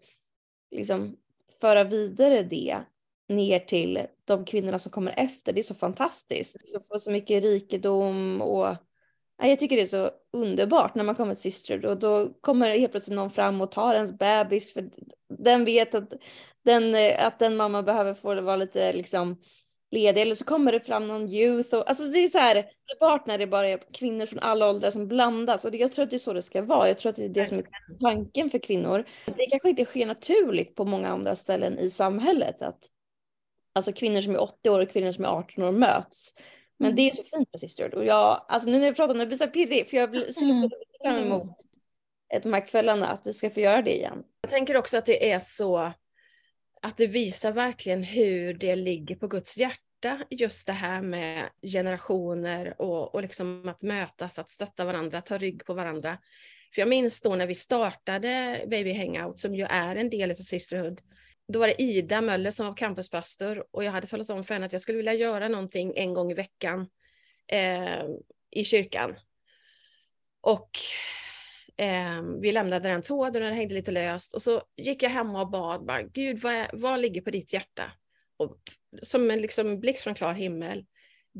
liksom 0.71 1.17
föra 1.61 1.85
vidare 1.85 2.43
det 2.43 2.81
ner 3.29 3.59
till 3.59 4.07
de 4.25 4.45
kvinnorna 4.45 4.79
som 4.79 4.93
kommer 4.93 5.15
efter. 5.17 5.53
Det 5.53 5.61
är 5.61 5.63
så 5.63 5.75
fantastiskt. 5.75 6.57
att 6.77 6.89
få 6.89 6.99
så 6.99 7.11
mycket 7.11 7.43
rikedom 7.43 8.43
och 8.43 8.77
jag 9.43 9.59
tycker 9.59 9.77
det 9.77 9.83
är 9.83 9.87
så 9.87 10.11
underbart 10.33 10.95
när 10.95 11.05
man 11.05 11.15
kommer 11.15 11.35
till 11.35 11.53
Sister 11.53 11.87
och 11.87 11.99
då 11.99 12.29
kommer 12.41 12.79
helt 12.79 12.93
plötsligt 12.93 13.17
någon 13.17 13.31
fram 13.31 13.61
och 13.61 13.73
tar 13.73 13.95
ens 13.95 14.19
bebis 14.19 14.73
för 14.73 14.91
den 15.29 15.65
vet 15.65 15.95
att 15.95 16.13
den, 16.65 16.95
eh, 16.95 17.27
att 17.27 17.39
den 17.39 17.57
mamma 17.57 17.83
behöver 17.83 18.15
få 18.15 18.41
vara 18.41 18.57
lite 18.57 18.93
liksom 18.93 19.37
ledig 19.95 20.23
eller 20.23 20.35
så 20.35 20.45
kommer 20.45 20.73
det 20.73 20.81
fram 20.81 21.09
någon 21.09 21.29
youth 21.29 21.75
och 21.75 21.89
alltså 21.89 22.05
det 22.05 22.19
är 22.19 22.29
så 22.29 22.39
här 22.39 22.57
underbart 22.57 23.27
när 23.27 23.39
det 23.39 23.47
bara 23.47 23.69
är 23.69 23.81
kvinnor 23.93 24.27
från 24.27 24.39
alla 24.39 24.69
åldrar 24.69 24.91
som 24.91 25.09
blandas 25.09 25.65
och 25.65 25.71
det, 25.71 25.79
jag 25.79 25.93
tror 25.93 26.03
att 26.03 26.11
det 26.11 26.17
är 26.17 26.19
så 26.19 26.33
det 26.33 26.43
ska 26.43 26.63
vara. 26.63 26.89
Jag 26.89 26.99
tror 26.99 27.11
att 27.11 27.17
det 27.17 27.25
är 27.25 27.29
det 27.29 27.47
som 27.47 27.59
är 27.59 27.65
tanken 28.01 28.51
för 28.51 28.59
kvinnor. 28.59 29.05
Det 29.27 29.47
kanske 29.47 29.69
inte 29.69 29.85
sker 29.85 30.07
naturligt 30.07 30.75
på 30.75 30.85
många 30.85 31.09
andra 31.09 31.35
ställen 31.35 31.79
i 31.79 31.91
samhället 31.91 32.63
att 32.63 32.79
alltså 33.75 33.93
kvinnor 33.93 34.21
som 34.21 34.35
är 34.35 34.41
80 34.41 34.71
år 34.71 34.81
och 34.81 34.91
kvinnor 34.91 35.13
som 35.13 35.25
är 35.25 35.29
18 35.29 35.65
år 35.65 35.73
möts. 35.73 36.35
Men 36.79 36.97
det 36.97 37.03
är 37.03 37.13
så 37.13 37.23
fint 37.23 37.49
med 37.53 37.61
Sisterhood 37.61 37.95
och 37.95 38.05
jag, 38.05 38.45
alltså 38.49 38.71
nu 38.71 38.79
när 38.79 38.87
jag 38.87 38.97
pratar 38.97 39.15
om 39.15 39.19
det 39.19 39.27
blir 39.27 39.37
så 39.37 39.45
här 39.45 39.51
pirrig 39.51 39.89
för 39.89 39.97
jag 39.97 40.11
blir 40.11 40.25
ser 40.25 40.53
så 40.53 40.71
fram 41.03 41.17
emot 41.17 41.57
de 42.43 42.53
här 42.53 42.69
kvällarna 42.69 43.07
att 43.07 43.23
vi 43.25 43.33
ska 43.33 43.51
få 43.51 43.61
göra 43.61 43.83
det 43.83 43.97
igen. 43.97 44.23
Jag 44.41 44.51
tänker 44.51 44.77
också 44.77 44.99
att 44.99 45.07
det 45.07 45.33
är 45.33 45.39
så 45.39 45.93
att 46.83 46.97
det 46.97 47.07
visar 47.07 47.53
verkligen 47.53 48.03
hur 48.03 48.55
det 48.55 48.77
ligger 48.77 49.17
på 49.17 49.29
Guds 49.29 49.59
hjärta, 49.59 49.81
just 50.31 50.67
det 50.67 50.73
här 50.73 51.03
med 51.03 51.51
generationer 51.63 52.75
och, 52.83 53.15
och 53.15 53.23
liksom 53.23 53.69
att 53.69 53.83
mötas, 53.83 54.39
att 54.39 54.51
stötta 54.51 54.85
varandra, 54.85 55.21
ta 55.21 55.39
rygg 55.39 55.65
på 55.65 55.75
varandra. 55.75 56.19
För 56.75 56.81
jag 56.81 56.89
minns 56.89 57.21
då 57.21 57.37
när 57.37 57.47
vi 57.47 57.55
startade 57.55 58.65
Baby 58.71 58.93
Hangout, 58.93 59.41
som 59.41 59.55
ju 59.55 59.65
är 59.65 59.97
en 59.97 60.11
del 60.11 60.31
av 60.31 60.35
Sisterhood, 60.35 61.01
då 61.49 61.59
var 61.59 61.67
det 61.67 61.83
Ida 61.83 62.21
Möller 62.21 62.51
som 62.51 62.67
var 62.67 62.77
campuspastor 62.77 63.65
och 63.71 63.85
jag 63.85 63.93
hade 63.93 64.07
talat 64.07 64.31
om 64.31 64.45
för 64.45 64.55
henne 64.55 64.67
att 64.67 64.73
jag 64.73 64.81
skulle 64.81 64.97
vilja 64.97 65.15
göra 65.15 65.49
någonting 65.49 65.93
en 65.97 66.15
gång 66.15 66.31
i 66.31 66.35
veckan 66.35 66.89
eh, 67.47 68.05
i 68.51 68.65
kyrkan. 68.65 69.15
Och 70.41 70.71
eh, 71.77 72.23
vi 72.41 72.53
lämnade 72.53 72.89
den 72.89 73.03
tråden 73.03 73.43
och 73.43 73.49
den 73.49 73.57
hängde 73.57 73.75
lite 73.75 73.91
löst 73.91 74.35
och 74.35 74.43
så 74.43 74.63
gick 74.77 75.03
jag 75.03 75.11
hem 75.11 75.35
och 75.35 75.51
bad, 75.51 75.85
bara, 75.85 76.03
Gud 76.03 76.41
vad, 76.41 76.53
är, 76.53 76.71
vad 76.73 77.01
ligger 77.01 77.21
på 77.21 77.31
ditt 77.31 77.53
hjärta? 77.53 77.93
Och 78.45 78.59
som 79.03 79.31
en 79.31 79.41
liksom 79.41 79.81
blixt 79.81 80.03
från 80.03 80.15
klar 80.15 80.33
himmel, 80.33 80.85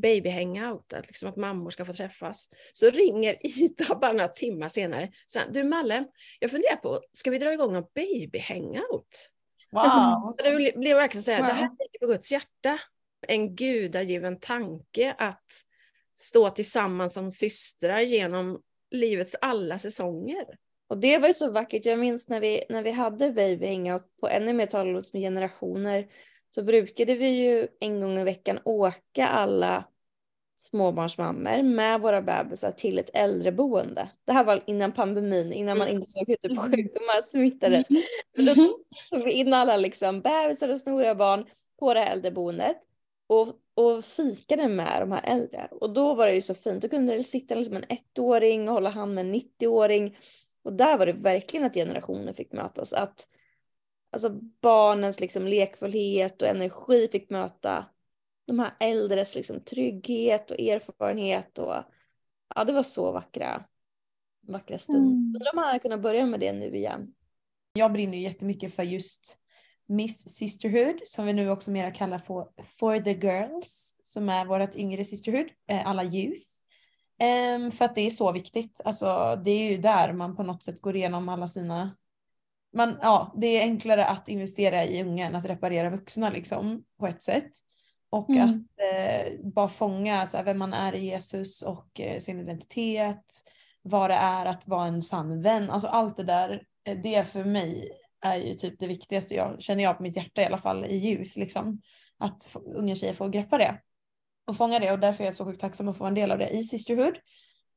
baby 0.01 0.29
hangout, 0.29 0.93
att, 0.93 1.07
liksom 1.07 1.29
att 1.29 1.35
mammor 1.35 1.69
ska 1.69 1.85
få 1.85 1.93
träffas. 1.93 2.49
Så 2.73 2.89
ringer 2.89 3.35
Ida 3.59 3.95
bara 3.95 4.11
några 4.11 4.27
timmar 4.27 4.69
senare, 4.69 5.11
så 5.27 5.39
du 5.51 5.63
Malle, 5.63 6.05
jag 6.39 6.51
funderar 6.51 6.75
på, 6.75 7.01
ska 7.11 7.31
vi 7.31 7.37
dra 7.37 7.53
igång 7.53 7.73
någon 7.73 7.87
baby 7.95 8.39
hangout? 8.39 9.31
Wow. 9.71 10.35
Det 10.43 10.77
blev 10.77 10.97
verkligen 10.97 11.23
så 11.23 11.31
här, 11.31 11.39
Wow. 11.39 11.47
det 11.47 11.53
här 11.53 11.69
ligger 11.79 11.99
på 11.99 12.05
Guds 12.05 12.31
hjärta. 12.31 12.79
En 13.27 13.55
gudagiven 13.55 14.39
tanke 14.39 15.15
att 15.17 15.45
stå 16.19 16.49
tillsammans 16.49 17.13
som 17.13 17.31
systrar 17.31 17.99
genom 17.99 18.61
livets 18.91 19.35
alla 19.41 19.79
säsonger. 19.79 20.45
Och 20.87 20.97
det 20.97 21.17
var 21.17 21.27
ju 21.27 21.33
så 21.33 21.51
vackert. 21.51 21.85
Jag 21.85 21.99
minns 21.99 22.29
när 22.29 22.39
vi, 22.39 22.63
när 22.69 22.83
vi 22.83 22.91
hade 22.91 23.31
Baby 23.31 23.67
Hangout 23.67 24.03
på 24.21 24.27
ännu 24.27 24.53
mer 24.53 24.65
talat 24.65 25.13
med 25.13 25.21
generationer 25.21 26.07
så 26.55 26.63
brukade 26.63 27.15
vi 27.15 27.27
ju 27.27 27.67
en 27.79 28.01
gång 28.01 28.19
i 28.19 28.23
veckan 28.23 28.59
åka 28.63 29.27
alla 29.27 29.83
småbarnsmammor 30.55 31.63
med 31.63 32.01
våra 32.01 32.21
bebisar 32.21 32.71
till 32.71 32.99
ett 32.99 33.09
äldreboende. 33.13 34.09
Det 34.25 34.31
här 34.31 34.43
var 34.43 34.63
innan 34.67 34.91
pandemin, 34.91 35.53
innan 35.53 35.77
man 35.77 35.87
insåg 35.87 36.27
hur 36.27 36.35
typ 36.35 36.57
sjukdomar 36.59 37.21
smittades. 37.21 37.87
Men 38.37 38.45
då 38.45 38.53
tog 39.11 39.23
vi 39.23 39.31
in 39.31 39.53
alla 39.53 39.77
liksom 39.77 40.21
bebisar 40.21 40.69
och 40.69 40.79
snoriga 40.79 41.15
barn 41.15 41.45
på 41.79 41.93
det 41.93 41.99
här 41.99 42.11
äldreboendet 42.11 42.77
och, 43.27 43.47
och 43.73 44.05
fikade 44.05 44.67
med 44.67 45.01
de 45.01 45.11
här 45.11 45.23
äldre. 45.23 45.67
Och 45.71 45.93
då 45.93 46.13
var 46.13 46.25
det 46.25 46.33
ju 46.33 46.41
så 46.41 46.53
fint. 46.53 46.81
Då 46.81 46.89
kunde 46.89 47.15
det 47.15 47.23
sitta 47.23 47.55
liksom 47.55 47.75
en 47.75 47.85
ettåring 47.89 48.67
och 48.67 48.73
hålla 48.73 48.89
hand 48.89 49.15
med 49.15 49.25
en 49.25 49.35
90-åring. 49.35 50.17
Och 50.63 50.73
där 50.73 50.97
var 50.97 51.05
det 51.05 51.13
verkligen 51.13 51.65
att 51.65 51.73
generationer 51.73 52.33
fick 52.33 52.53
mötas. 52.53 52.93
Att 52.93 53.27
alltså 54.15 54.39
barnens 54.61 55.19
liksom 55.19 55.47
lekfullhet 55.47 56.41
och 56.41 56.47
energi 56.47 57.07
fick 57.11 57.29
möta 57.29 57.85
de 58.47 58.59
här 58.59 58.71
äldres 58.79 59.35
liksom 59.35 59.59
trygghet 59.59 60.51
och 60.51 60.59
erfarenhet. 60.59 61.57
Och, 61.57 61.75
ja, 62.55 62.63
det 62.63 62.73
var 62.73 62.83
så 62.83 63.11
vackra, 63.11 63.65
vackra 64.47 64.77
stunder. 64.77 65.01
Undrar 65.01 65.53
om 65.53 65.55
man 65.55 65.65
hade 65.65 65.79
kunnat 65.79 66.01
börja 66.01 66.25
med 66.25 66.39
det 66.39 66.53
nu 66.53 66.75
igen. 66.75 67.13
Jag 67.73 67.93
brinner 67.93 68.17
ju 68.17 68.23
jättemycket 68.23 68.75
för 68.75 68.83
just 68.83 69.37
Miss 69.85 70.29
Sisterhood 70.29 70.99
som 71.05 71.25
vi 71.25 71.33
nu 71.33 71.49
också 71.49 71.71
mera 71.71 71.91
kallar 71.91 72.19
för 72.19 72.47
For 72.65 72.99
the 72.99 73.11
Girls 73.11 73.95
som 74.03 74.29
är 74.29 74.45
vårt 74.45 74.75
yngre 74.75 75.05
Sisterhood, 75.05 75.47
eh, 75.67 75.87
alla 75.87 76.03
youth. 76.03 76.43
Ehm, 77.19 77.71
för 77.71 77.85
att 77.85 77.95
det 77.95 78.01
är 78.01 78.09
så 78.09 78.31
viktigt. 78.31 78.81
Alltså, 78.85 79.41
det 79.45 79.51
är 79.51 79.71
ju 79.71 79.77
där 79.77 80.13
man 80.13 80.35
på 80.35 80.43
något 80.43 80.63
sätt 80.63 80.81
går 80.81 80.95
igenom 80.95 81.29
alla 81.29 81.47
sina... 81.47 81.95
Man, 82.75 82.97
ja, 83.01 83.33
det 83.37 83.47
är 83.47 83.61
enklare 83.61 84.05
att 84.05 84.29
investera 84.29 84.85
i 84.85 85.03
unga 85.03 85.25
än 85.25 85.35
att 85.35 85.45
reparera 85.45 85.89
vuxna 85.89 86.29
liksom, 86.29 86.83
på 86.99 87.07
ett 87.07 87.23
sätt. 87.23 87.51
Och 88.09 88.29
Mm. 88.29 88.43
att 88.43 88.55
eh, 88.55 89.33
bara 89.43 89.67
fånga 89.69 90.27
så 90.27 90.37
här, 90.37 90.43
vem 90.43 90.57
man 90.59 90.73
är 90.73 90.95
i 90.95 91.05
Jesus 91.05 91.61
och 91.61 91.99
eh, 91.99 92.19
sin 92.19 92.39
identitet. 92.39 93.25
Vad 93.81 94.09
det 94.09 94.15
är 94.15 94.45
att 94.45 94.67
vara 94.67 94.87
en 94.87 95.01
sann 95.01 95.41
vän. 95.41 95.69
Alltså 95.69 95.87
allt 95.87 96.17
det 96.17 96.23
där, 96.23 96.63
eh, 96.87 96.97
det 96.97 97.27
för 97.27 97.43
mig 97.43 97.91
är 98.21 98.35
ju 98.35 98.53
typ 98.53 98.79
det 98.79 98.87
viktigaste 98.87 99.35
jag 99.35 99.61
känner 99.61 99.83
jag 99.83 99.97
på 99.97 100.03
mitt 100.03 100.17
hjärta 100.17 100.41
i 100.41 100.45
alla 100.45 100.57
fall 100.57 100.85
i 100.85 101.09
youth. 101.09 101.39
Liksom. 101.39 101.81
Att 102.17 102.55
unga 102.75 102.95
tjejer 102.95 103.13
får 103.13 103.29
greppa 103.29 103.57
det 103.57 103.81
och 104.47 104.57
fånga 104.57 104.79
det 104.79 104.91
och 104.91 104.99
därför 104.99 105.23
är 105.23 105.27
jag 105.27 105.33
så 105.33 105.45
sjukt 105.45 105.61
tacksam 105.61 105.87
att 105.87 105.97
få 105.97 105.99
vara 105.99 106.07
en 106.09 106.15
del 106.15 106.31
av 106.31 106.37
det 106.37 106.49
i 106.49 106.63
Sisterhood. 106.63 107.15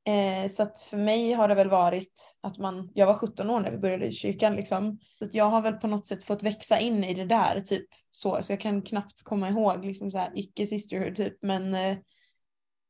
Eh, 0.08 0.48
så 0.48 0.62
att 0.62 0.80
för 0.80 0.96
mig 0.96 1.32
har 1.32 1.48
det 1.48 1.54
väl 1.54 1.68
varit 1.68 2.36
att 2.40 2.58
man, 2.58 2.90
jag 2.94 3.06
var 3.06 3.14
17 3.14 3.50
år 3.50 3.60
när 3.60 3.70
vi 3.70 3.78
började 3.78 4.06
i 4.06 4.12
kyrkan 4.12 4.56
liksom. 4.56 4.98
Så 5.18 5.24
att 5.24 5.34
jag 5.34 5.44
har 5.44 5.62
väl 5.62 5.74
på 5.74 5.86
något 5.86 6.06
sätt 6.06 6.24
fått 6.24 6.42
växa 6.42 6.80
in 6.80 7.04
i 7.04 7.14
det 7.14 7.24
där 7.24 7.60
typ 7.60 7.86
så. 8.10 8.42
Så 8.42 8.52
jag 8.52 8.60
kan 8.60 8.82
knappt 8.82 9.22
komma 9.22 9.48
ihåg 9.48 9.84
liksom 9.84 10.10
så 10.10 10.18
här 10.18 10.30
icke 10.34 10.66
Sisterhood 10.66 11.16
typ 11.16 11.36
men 11.42 11.74
eh, 11.74 11.98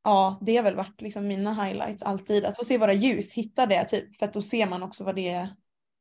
ja 0.05 0.39
det 0.43 0.57
har 0.57 0.65
väl 0.65 0.77
varit 0.77 1.01
liksom 1.01 1.27
mina 1.27 1.65
highlights 1.65 2.03
alltid. 2.03 2.45
Att 2.45 2.57
få 2.57 2.65
se 2.65 2.79
våra 2.79 2.95
youth 2.95 3.35
hitta 3.35 3.67
det 3.67 3.85
typ 3.85 4.17
för 4.17 4.27
att 4.27 4.33
då 4.33 4.43
ser 4.43 4.67
man 4.67 4.83
också 4.83 5.05
vad 5.05 5.15
det 5.15 5.29
är 5.29 5.49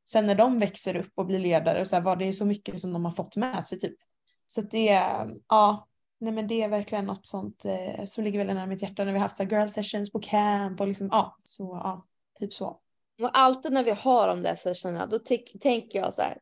sen 0.10 0.26
när 0.26 0.36
de 0.36 0.60
växer 0.60 0.96
upp 0.96 1.12
och 1.16 1.26
blir 1.26 1.40
ledare 1.40 1.82
och 1.82 1.88
så 1.88 1.96
här, 1.96 2.04
vad 2.04 2.20
det 2.20 2.26
är 2.26 2.32
så 2.32 2.46
mycket 2.46 2.82
som 2.82 2.94
de 2.94 3.06
har 3.06 3.12
fått 3.12 3.36
med 3.36 3.66
sig 3.66 3.80
typ. 3.80 3.98
Så 4.46 4.62
att 4.62 4.72
det 4.72 5.02
ja, 5.50 5.88
nej 6.20 6.34
men 6.34 6.48
det 6.48 6.64
är 6.64 6.70
verkligen 6.70 7.06
något 7.06 7.26
sånt 7.26 7.66
eh, 7.66 8.06
som 8.06 8.24
ligger 8.24 8.38
väldigt 8.40 8.56
nära 8.56 8.66
mitt 8.66 8.82
hjärta 8.82 9.04
när 9.04 9.12
vi 9.12 9.18
har 9.18 9.24
haft 9.26 9.38
så 9.38 9.44
här 9.44 9.52
girl 9.52 9.70
sessions 9.70 10.12
på 10.12 10.20
camp 10.20 10.82
och 10.82 10.88
liksom, 10.88 11.08
ja, 11.12 11.38
så 11.44 11.64
ja, 11.84 12.06
typ 12.40 12.54
så. 12.54 12.80
Och 13.22 13.38
alltid 13.38 13.72
när 13.74 13.84
vi 13.84 13.92
har 13.92 14.28
de 14.28 14.42
där 14.42 14.56
sessionerna 14.56 15.06
då 15.06 15.20
tänker 15.62 16.00
jag 16.00 16.14
så 16.14 16.22
här. 16.22 16.38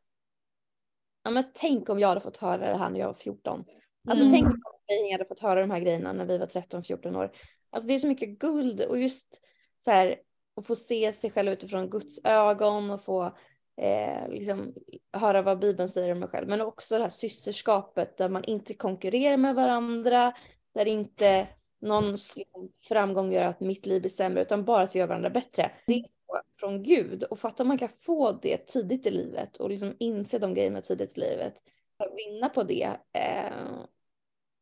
ja 1.23 1.31
men 1.31 1.43
tänk 1.53 1.89
om 1.89 1.99
jag 1.99 2.07
hade 2.07 2.21
fått 2.21 2.37
höra 2.37 2.71
det 2.71 2.77
här 2.77 2.89
när 2.89 2.99
jag 2.99 3.07
var 3.07 3.13
14. 3.13 3.65
Alltså 4.09 4.25
Mm. 4.25 4.33
tänk 4.33 4.47
om 4.47 4.61
vi 4.87 5.11
hade 5.11 5.25
fått 5.25 5.39
höra 5.39 5.61
de 5.61 5.71
här 5.71 5.79
grejerna 5.79 6.13
när 6.13 6.25
vi 6.25 6.37
var 6.37 6.45
13-14 6.45 7.15
år. 7.17 7.31
Alltså 7.69 7.87
det 7.87 7.93
är 7.93 7.99
så 7.99 8.07
mycket 8.07 8.39
guld 8.39 8.81
och 8.81 8.99
just 8.99 9.41
så 9.79 9.91
här 9.91 10.15
att 10.55 10.67
få 10.67 10.75
se 10.75 11.13
sig 11.13 11.31
själv 11.31 11.51
utifrån 11.51 11.89
Guds 11.89 12.19
ögon 12.23 12.91
och 12.91 13.01
få 13.03 13.37
eh, 13.77 14.29
liksom 14.29 14.73
höra 15.13 15.41
vad 15.41 15.59
Bibeln 15.59 15.89
säger 15.89 16.11
om 16.11 16.19
mig 16.19 16.29
själv. 16.29 16.47
Men 16.47 16.61
också 16.61 16.95
det 16.95 17.01
här 17.01 17.09
systerskapet 17.09 18.17
där 18.17 18.29
man 18.29 18.43
inte 18.43 18.73
konkurrerar 18.73 19.37
med 19.37 19.55
varandra, 19.55 20.33
där 20.73 20.85
inte 20.85 21.47
någons 21.81 22.37
liksom, 22.37 22.71
framgång 22.81 23.31
gör 23.31 23.43
att 23.43 23.59
mitt 23.59 23.85
liv 23.85 24.01
blir 24.01 24.09
sämre 24.09 24.41
utan 24.41 24.65
bara 24.65 24.81
att 24.81 24.95
vi 24.95 24.99
gör 24.99 25.07
varandra 25.07 25.29
bättre. 25.29 25.71
Det 25.87 25.93
är 25.93 26.03
så 26.03 26.41
från 26.59 26.83
Gud 26.83 27.23
och 27.23 27.39
fatta 27.39 27.63
om 27.63 27.67
man 27.67 27.77
kan 27.77 27.89
få 27.89 28.31
det 28.31 28.57
tidigt 28.57 29.05
i 29.05 29.11
livet 29.11 29.57
och 29.57 29.69
liksom 29.69 29.95
inse 29.99 30.39
de 30.39 30.53
grejerna 30.53 30.81
tidigt 30.81 31.17
i 31.17 31.19
livet. 31.19 31.55
Att 31.97 32.11
vinna 32.15 32.49
på 32.49 32.63
det. 32.63 32.89
Eh, 33.13 33.79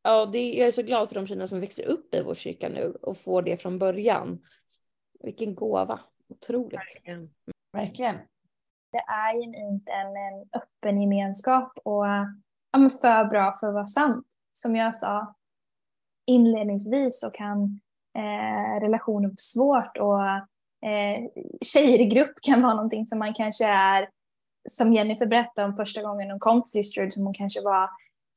ja, 0.04 0.26
det, 0.26 0.54
jag 0.54 0.68
är 0.68 0.72
så 0.72 0.82
glad 0.82 1.08
för 1.08 1.16
de 1.16 1.28
tjejerna 1.28 1.48
som 1.48 1.60
växer 1.60 1.86
upp 1.86 2.16
i 2.16 2.24
vår 2.24 2.34
kyrka 2.34 2.70
nu 2.70 2.98
och 3.02 3.18
får 3.18 3.42
det 3.42 3.58
från 3.58 3.80
början. 3.80 4.42
Vilken 5.20 5.56
gåva. 5.56 6.00
Otroligt. 6.30 6.80
Verkligen. 7.74 8.18
Det 8.94 9.04
är 9.08 9.42
genuint 9.42 9.90
en, 9.90 10.08
en 10.08 10.62
öppen 10.62 11.02
gemenskap 11.02 11.74
och 11.84 12.06
ja, 12.72 12.90
för 13.02 13.30
bra 13.30 13.56
för 13.60 13.68
att 13.68 13.74
vara 13.74 13.88
sant. 13.88 14.26
Som 14.52 14.76
jag 14.76 14.96
sa 14.96 15.36
inledningsvis 16.28 17.20
så 17.20 17.30
kan 17.30 17.82
eh, 18.18 18.82
relationer 18.82 19.28
vara 19.28 19.36
svårt 19.38 19.98
och 19.98 20.24
eh, 20.90 21.30
tjejer 21.62 22.02
i 22.02 22.06
grupp 22.06 22.34
kan 22.42 22.62
vara 22.62 22.74
någonting 22.74 23.06
som 23.06 23.20
man 23.20 23.34
kanske 23.34 23.66
är, 23.66 24.10
som 24.70 24.94
Jennifer 24.94 25.26
berättade 25.26 25.68
om 25.68 25.76
första 25.76 26.02
gången 26.02 26.32
hon 26.32 26.40
kom 26.40 26.64
till 26.64 26.72
Sisterhood, 26.72 27.14
som 27.14 27.26
hon 27.26 27.34
kanske 27.34 27.62
var 27.62 27.90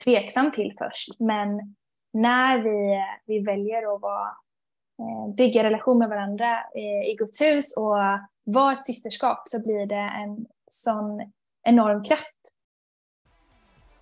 tveksam 0.05 0.51
till 0.51 0.75
först. 0.79 1.21
Men 1.21 1.77
när 2.13 2.59
vi, 2.59 3.03
vi 3.27 3.45
väljer 3.45 3.95
att 3.95 4.03
vara, 4.03 4.29
eh, 4.99 5.35
bygga 5.35 5.65
relation 5.65 5.99
med 5.99 6.09
varandra 6.09 6.59
eh, 6.75 7.11
i 7.11 7.17
Guds 7.19 7.41
hus 7.41 7.77
och 7.77 7.97
vara 8.47 8.73
ett 8.73 8.87
systerskap 8.87 9.43
så 9.47 9.63
blir 9.67 9.87
det 9.87 10.11
en 10.25 10.47
sån 10.71 11.33
enorm 11.69 12.05
kraft. 12.05 12.41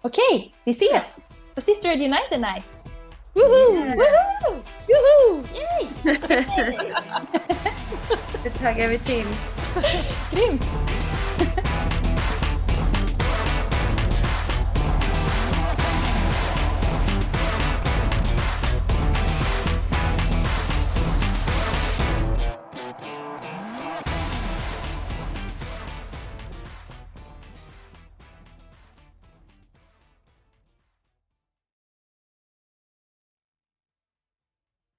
Okej, 0.02 0.54
vi 0.64 0.70
ses 0.70 1.28
på 1.54 1.60
Sisterhood 1.60 2.00
United 2.00 2.40
Night! 2.40 2.90
Woho! 3.34 3.74
Woho! 3.74 4.62
Woho! 4.88 5.44
Yay! 5.54 5.88
Det 8.42 8.50
taggar 8.50 8.88
vi 8.88 8.98
till. 8.98 9.26
Grymt! 10.32 10.66